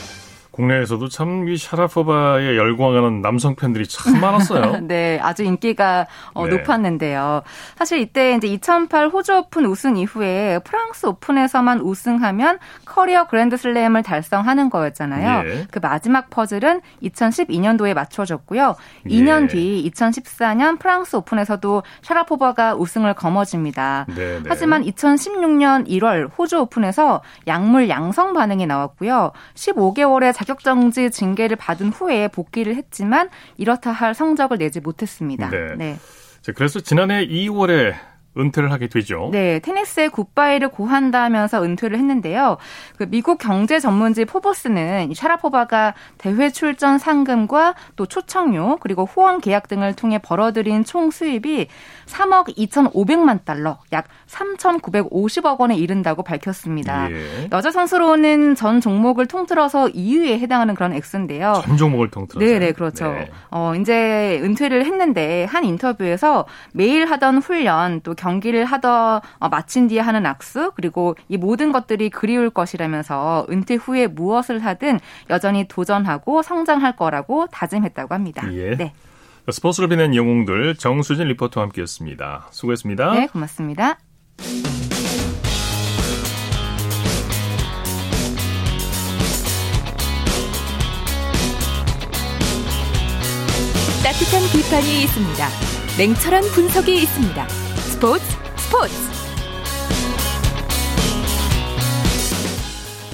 [0.51, 4.81] 국내에서도 참 이 샤라포바에 열광하는 남성 팬들이 참 많았어요.
[4.87, 6.57] 네, 아주 인기가 어, 네.
[6.57, 7.41] 높았는데요.
[7.77, 15.49] 사실 이때 이제 2008 호주 오픈 우승 이후에 프랑스 오픈에서만 우승하면 커리어 그랜드슬램을 달성하는 거였잖아요.
[15.49, 15.67] 예.
[15.71, 18.75] 그 마지막 퍼즐은 2012년도에 맞춰졌고요.
[19.07, 19.47] 2년 예.
[19.47, 24.05] 뒤 2014년 프랑스 오픈에서도 샤라포바가 우승을 거머쥡니다.
[24.09, 24.43] 네, 네.
[24.47, 29.31] 하지만 2016년 1월 호주 오픈에서 약물 양성 반응이 나왔고요.
[29.55, 35.49] 15개월의 자격정지 징계를 받은 후에 복귀를 했지만 이렇다 할 성적을 내지 못했습니다.
[35.49, 35.75] 네.
[35.77, 35.97] 네.
[36.55, 37.93] 그래서 지난해 2월에
[38.37, 39.29] 은퇴를 하게 되죠.
[39.31, 42.57] 네, 테니스에 굿바이를 고한다면서 은퇴를 했는데요.
[42.97, 49.95] 그 미국 경제 전문지 포버스는 샤라포바가 대회 출전 상금과 또 초청료 그리고 후원 계약 등을
[49.95, 51.67] 통해 벌어들인 총 수입이
[52.05, 57.11] 3억 2,500만 달러, 약 3,950억 원에 이른다고 밝혔습니다.
[57.11, 57.49] 예.
[57.51, 61.61] 여자 선수로는 전 종목을 통틀어서 2위에 해당하는 그런 액수인데요.
[61.65, 62.45] 전 종목을 통틀어서.
[62.45, 63.11] 네, 네, 그렇죠.
[63.11, 63.29] 네.
[63.49, 69.99] 어, 이제 은퇴를 했는데 한 인터뷰에서 매일 하던 훈련 또 경기를 하더 어, 마친 뒤에
[69.99, 74.99] 하는 악수 그리고 이 모든 것들이 그리울 것이라면서 은퇴 후에 무엇을 하든
[75.31, 78.47] 여전히 도전하고 성장할 거라고 다짐했다고 합니다.
[78.53, 78.75] 예.
[78.75, 78.93] 네.
[79.49, 82.49] 스포츠를 빛낸 영웅들 정수진 리포터와 함께했습니다.
[82.51, 83.13] 수고했습니다.
[83.15, 83.97] 네, 고맙습니다.
[94.03, 95.47] 따뜻한 비판이 있습니다.
[95.97, 97.60] 냉철한 분석이 있습니다.
[98.01, 98.23] 스포츠
[98.57, 98.93] 스포츠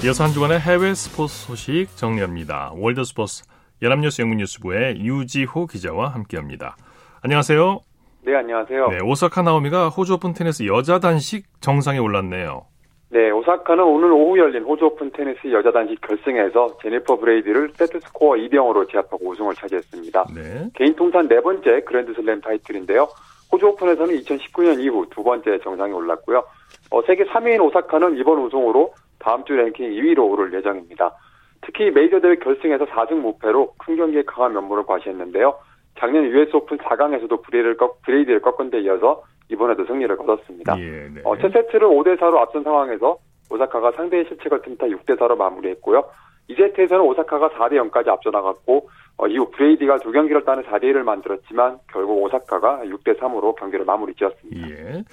[0.02, 2.72] 이어서 한 주간의 해외 스포츠 소식 정리합니다.
[2.74, 3.42] 월드스포츠
[3.82, 6.78] 연합뉴스 영문뉴스부의 유지호 기자와 함께합니다.
[7.20, 7.80] 안녕하세요.
[8.22, 8.88] 네, 안녕하세요.
[8.88, 12.64] 네, 오사카 나오미가 호주 오픈 테니스 여자 단식 정상에 올랐네요.
[13.10, 18.36] 네, 오사카는 오늘 오후 열린 호주 오픈 테니스 여자 단식 결승에서 제니퍼 브레이디를 세트 스코어
[18.36, 20.24] 2대 0으로 제압하고 우승을 차지했습니다.
[20.34, 20.70] 네.
[20.74, 23.06] 개인 통산 네 번째 그랜드슬램 타이틀인데요.
[23.52, 26.44] 호주 오픈에서는 2019년 이후 두 번째 정상에 올랐고요.
[26.90, 31.14] 어, 세계 3위인 오사카는 이번 우승으로 다음 주 랭킹 2위로 오를 예정입니다.
[31.62, 35.54] 특히 메이저 대회 결승에서 4승 무패로 큰 경기에 강한 면모를 과시했는데요.
[35.98, 40.78] 작년 US 오픈 4강에서도 브레이디를, 꺾, 브레이디를 꺾은 데 이어서 이번에도 승리를 거뒀습니다.
[40.78, 41.20] 예, 네.
[41.24, 43.18] 어, 첫 세트를 5대 4로 앞선 상황에서
[43.50, 46.04] 오사카가 상대의 실책을 틈타 6대 4로 마무리했고요.
[46.50, 51.78] 2세트에서는 오사카가 4대 0까지 앞서 나갔고 어, 이후 브레이디가 두 경기를 따내 4대 1을 만들었지만
[51.92, 54.70] 결국 오사카가 6대 3으로 경기를 마무리 지었습니다.
[54.70, 55.04] 예.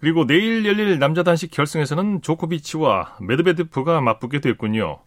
[0.00, 4.98] 그리고 내일 열릴 남자 단식 결승에서는 조코비치와 메드베데프가 맞붙게 됐군요.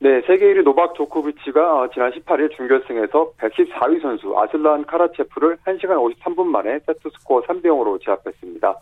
[0.00, 6.44] 네, 세계 1위 노박 조코비치가 어, 지난 18일 준결승에서 114위 선수 아슬란 카라체프를 1시간 53분
[6.44, 8.74] 만에 세트 스코어 3대 0으로 제압했습니다.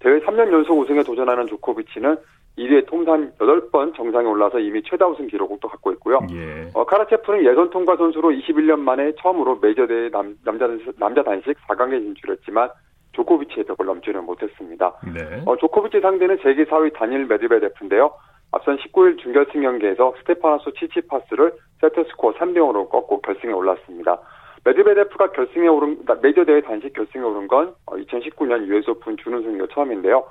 [0.00, 2.16] 대회 3년 연속 우승에 도전하는 조코비치는
[2.58, 6.20] 이 대회 통산 8번 정상에 올라서 이미 최다 우승 기록을 또 갖고 있고요.
[6.32, 6.70] 예.
[6.74, 10.66] 어, 카라체프는 예선 통과 선수로 21년 만에 처음으로 메이저대회 남, 남자,
[10.98, 12.70] 남자 단식 4강에 진출했지만
[13.12, 14.94] 조코비치의 벽을 넘지는 못했습니다.
[15.14, 15.42] 네.
[15.46, 18.12] 어, 조코비치 상대는 세계 4위 다닐 메드베데프인데요.
[18.52, 24.18] 앞선 19일 준결승 경기에서 스테파노스 치치파스를 세트스코어 3대 0으로 꺾고 결승에 올랐습니다.
[24.64, 29.68] 메드베데프가 결승에 오른 메이저 대회 단식 결승에 오른 건 2019년 어, US 오픈 준우승 이후
[29.68, 30.24] 처음인데요.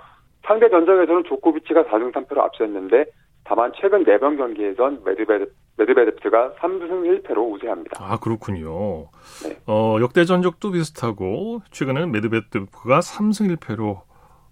[0.46, 3.06] 상대 전적에서는 조코비치가 4승 3패로 앞섰는데
[3.44, 7.92] 다만 최근 4번 경기에선 메드베드, 메드베데프가 3승 1패로 우세합니다.
[8.00, 9.10] 아 그렇군요.
[9.44, 9.56] 네.
[9.68, 14.02] 어, 역대 전적도 비슷하고 최근에는 메드베데프가 3승 1패로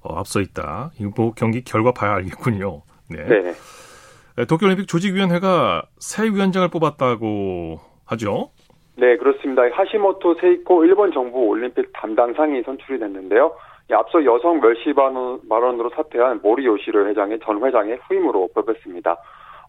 [0.02, 0.92] 어, 앞서 있다.
[1.00, 2.84] 이거 뭐 경기 결과 봐야 알겠군요.
[3.10, 3.24] 네.
[3.24, 4.46] 네.
[4.46, 8.52] 도쿄올림픽 조직위원회가 새 위원장을 뽑았다고 하죠.
[8.96, 9.64] 네, 그렇습니다.
[9.72, 13.54] 하시모토 세이코 일본 정부 올림픽 담당 상이 선출이 됐는데요.
[13.94, 19.18] 앞서 여성 멸시 발언으로 사퇴한 모리 요시를 회장의 전 회장의 후임으로 뽑혔습니다.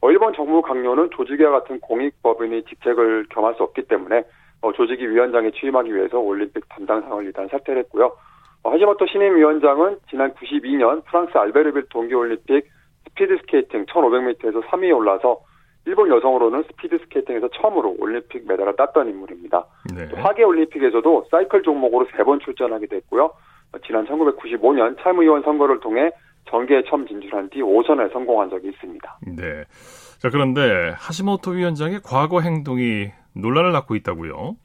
[0.00, 4.24] 어, 일본 정부 각료는 조직위와 같은 공익법인이 직책을 겸할 수 없기 때문에
[4.62, 8.12] 어, 조직위 위원장에 취임하기 위해서 올림픽 담당상을 일단 사퇴를 했고요.
[8.62, 12.66] 어, 하시모토 신임 위원장은 지난 92년 프랑스 알베르빌 동계올림픽
[13.08, 15.40] 스피드 스케이팅 1500m에서 3위에 올라서
[15.86, 19.66] 일본 여성으로는 스피드 스케이팅에서 처음으로 올림픽 메달을 땄던 인물입니다.
[19.94, 20.08] 네.
[20.16, 23.30] 하계 올림픽에서도 사이클 종목으로 세 번 출전하게 됐고요.
[23.86, 26.10] 지난 1995년 참의원 선거를 통해
[26.50, 29.18] 정계에 처음 진출한 뒤 5선에 성공한 적이 있습니다.
[29.36, 29.64] 네.
[30.18, 34.56] 자, 그런데 하시모토 위원장의 과거 행동이 논란을 낳고 있다고요?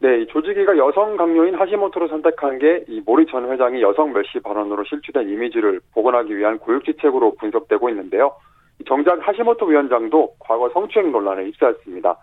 [0.00, 5.28] 네, 조직위가 여성 강요인 하시모토를 선택한 게 이 모리 전 회장이 여성 멸시 발언으로 실추된
[5.28, 8.32] 이미지를 복원하기 위한 고육지책으로 분석되고 있는데요.
[8.86, 12.16] 정작 하시모토 위원장도 과거 성추행 논란에 휩싸였습니다.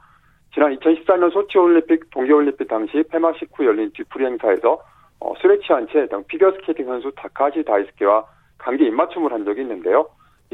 [0.54, 4.80] 지난 2014년 소치올림픽, 동계올림픽 당시 폐막식 후 열린 뒤풀이 행사에서
[5.26, 8.26] 어, 술에 취한 채 피겨스케이팅 선수 다카하시 다이스케와
[8.60, 10.08] 강제 입맞춤을 한 적이 있는데요.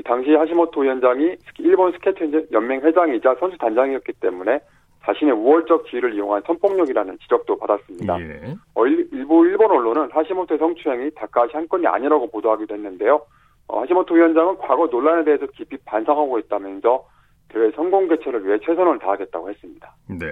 [0.05, 4.61] 당시 하시모토 위원장이 일본 스케이트 연맹 회장이자 선수 단장이었기 때문에
[5.03, 8.19] 자신의 우월적 지위를 이용한 성폭력이라는 지적도 받았습니다.
[8.22, 8.55] 예.
[8.76, 13.22] 어, 일부 일본 언론은 하시모토의 성추행이 다카하시 한 건이 아니라고 보도하기도 했는데요.
[13.67, 17.05] 어, 하시모토 위원장은 과거 논란에 대해서 깊이 반성하고 있다면서
[17.49, 19.93] 대회 성공 개최를 위해 최선을 다하겠다고 했습니다.
[20.07, 20.28] 네.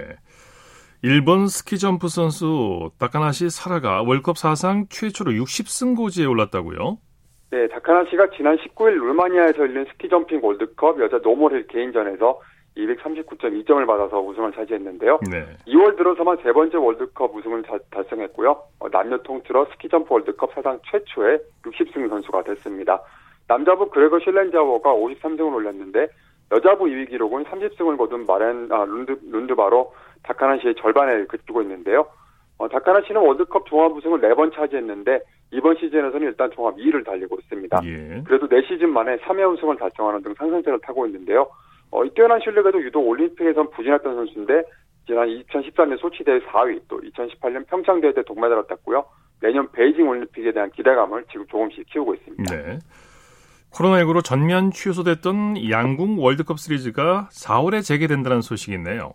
[1.02, 6.98] 일본 스키점프 선수 다카나시 사라가 월드컵 사상 최초로 60승고지에 올랐다고요?
[7.52, 12.40] 네, 다카나시가 지난 19일 루마니아에서 열린 스키점핑 월드컵 여자 노멀힐 개인전에서
[12.76, 15.20] 239.2점을 받아서 우승을 차지했는데요.
[15.30, 15.46] 네.
[15.66, 18.50] 2월 들어서만 세 번째 월드컵 우승을 자, 달성했고요.
[18.78, 23.02] 어, 남녀 통틀어 스키점프 월드컵 사상 최초의 60승 선수가 됐습니다.
[23.48, 26.08] 남자부 그레거 실렌자워가 53승을 올렸는데
[26.52, 29.92] 여자부 2위 기록은 30승을 거둔 마렌 아, 룬드 룬드바로
[30.22, 32.06] 다카나 시의 절반에 그치고 있는데요.
[32.58, 35.20] 어, 다카나 시는 월드컵 종합 우승을 4번 차지했는데
[35.52, 37.80] 이번 시즌에서는 일단 종합 2위를 달리고 있습니다.
[37.84, 38.22] 예.
[38.26, 41.48] 그래도 4시즌 만에 3회 우승을 달성하는 등 상승세를 타고 있는데요.
[41.90, 44.62] 어, 이 뛰어난 실력에도 유독 올림픽에선 부진했던 선수인데
[45.06, 49.04] 지난 2014년 소치 대회 4위, 또 2018년 평창 대회 때 동메달을 땄고요.
[49.40, 52.54] 내년 베이징 올림픽에 대한 기대감을 지금 조금씩 키우고 있습니다.
[52.54, 52.78] 네.
[53.72, 59.14] 코로나19로 전면 취소됐던 양궁 월드컵 시리즈가 4월에 재개된다는 소식이 있네요.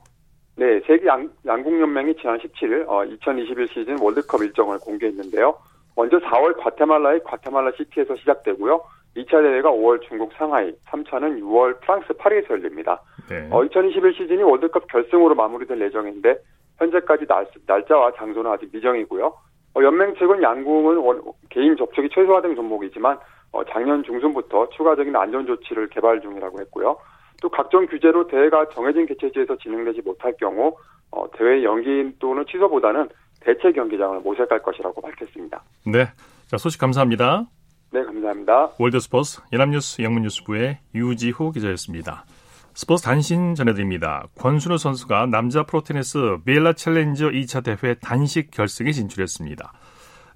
[0.58, 5.53] 네, 세계 양, 양궁연맹이 지난 17일 어, 2021 시즌 월드컵 일정을 공개했는데요.
[5.95, 8.82] 먼저 4월 과테말라의 과테말라 시티에서 시작되고요.
[9.18, 13.01] 2차 대회가 5월 중국 상하이, 3차는 6월 프랑스 파리에서 열립니다.
[13.30, 13.47] 네.
[13.51, 16.38] 어, 2021 시즌이 월드컵 결승으로 마무리될 예정인데
[16.78, 19.26] 현재까지 날, 날짜와 장소는 아직 미정이고요.
[19.26, 23.18] 어, 연맹 측은 양궁은 원, 개인 접촉이 최소화된 종목이지만
[23.51, 26.97] 어, 작년 중순부터 추가적인 안전 조치를 개발 중이라고 했고요.
[27.42, 30.76] 또 각종 규제로 대회가 정해진 개최지에서 진행되지 못할 경우
[31.12, 33.10] 어, 대회 연기 또는 취소보다는
[33.40, 35.64] 대체 경기장을 모색할 것이라고 밝혔습니다.
[35.86, 36.08] 네,
[36.48, 37.46] 자 소식 감사합니다.
[37.92, 38.72] 네, 감사합니다.
[38.80, 42.26] 월드스포츠 연합뉴스 영문뉴스부의 유지호 기자였습니다.
[42.74, 44.28] 스포츠 단신 전해드립니다.
[44.38, 49.72] 권순우 선수가 남자 프로테니스 비엘라 챌린저 2차 대회 단식 결승에 진출했습니다.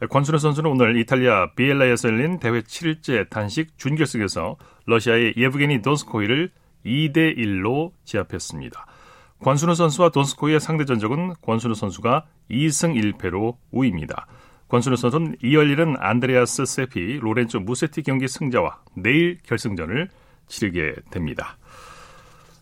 [0.10, 6.50] 권순우 선수는 오늘 이탈리아 비엘라에서 열린 대회 7일째 단식 준결승에서 러시아의 예브게니 돈스코이를
[6.86, 8.86] 2대 1로 제압했습니다.
[9.42, 14.28] 권순우 선수와 돈스코이의 상대 전적은 권순우 선수가 2승 1패로 우위입니다.
[14.68, 20.10] 권순우 선수는 이어 열리는 안드레아스 세피, 로렌조 무세티 경기 승자와 내일 결승전을
[20.48, 21.58] 치르게 됩니다.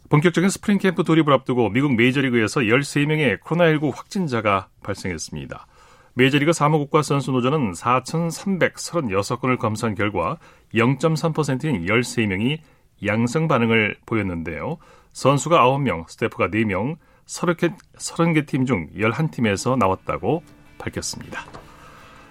[0.10, 5.68] 본격적인 스프링 캠프 돌입을 앞두고 미국 메이저리그에서 13명의 코로나19 확진자가 발생했습니다.
[6.14, 10.38] 메이저리그 사무국과 선수 노조는 4,336건을 검사한 결과
[10.74, 12.60] 0.3%인 13명이
[13.06, 14.78] 양성 반응을 보였는데요.
[15.14, 20.44] 선수가 9명, 스태프가 4명, 30개, 30개 팀 중 11팀에서 나왔다고
[20.78, 21.46] 밝혔습니다.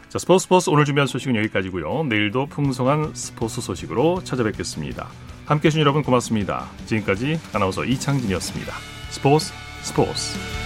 [0.08, 2.04] 자, 스포츠 스포츠 오늘 준비한 소식은 여기까지고요.
[2.04, 5.08] 내일도 풍성한 스포츠 소식으로 찾아뵙겠습니다.
[5.46, 6.66] 함께해 주신 여러분 고맙습니다.
[6.86, 8.72] 지금까지 아나운서 이창진이었습니다.
[9.10, 9.52] 스포츠
[9.82, 10.65] 스포츠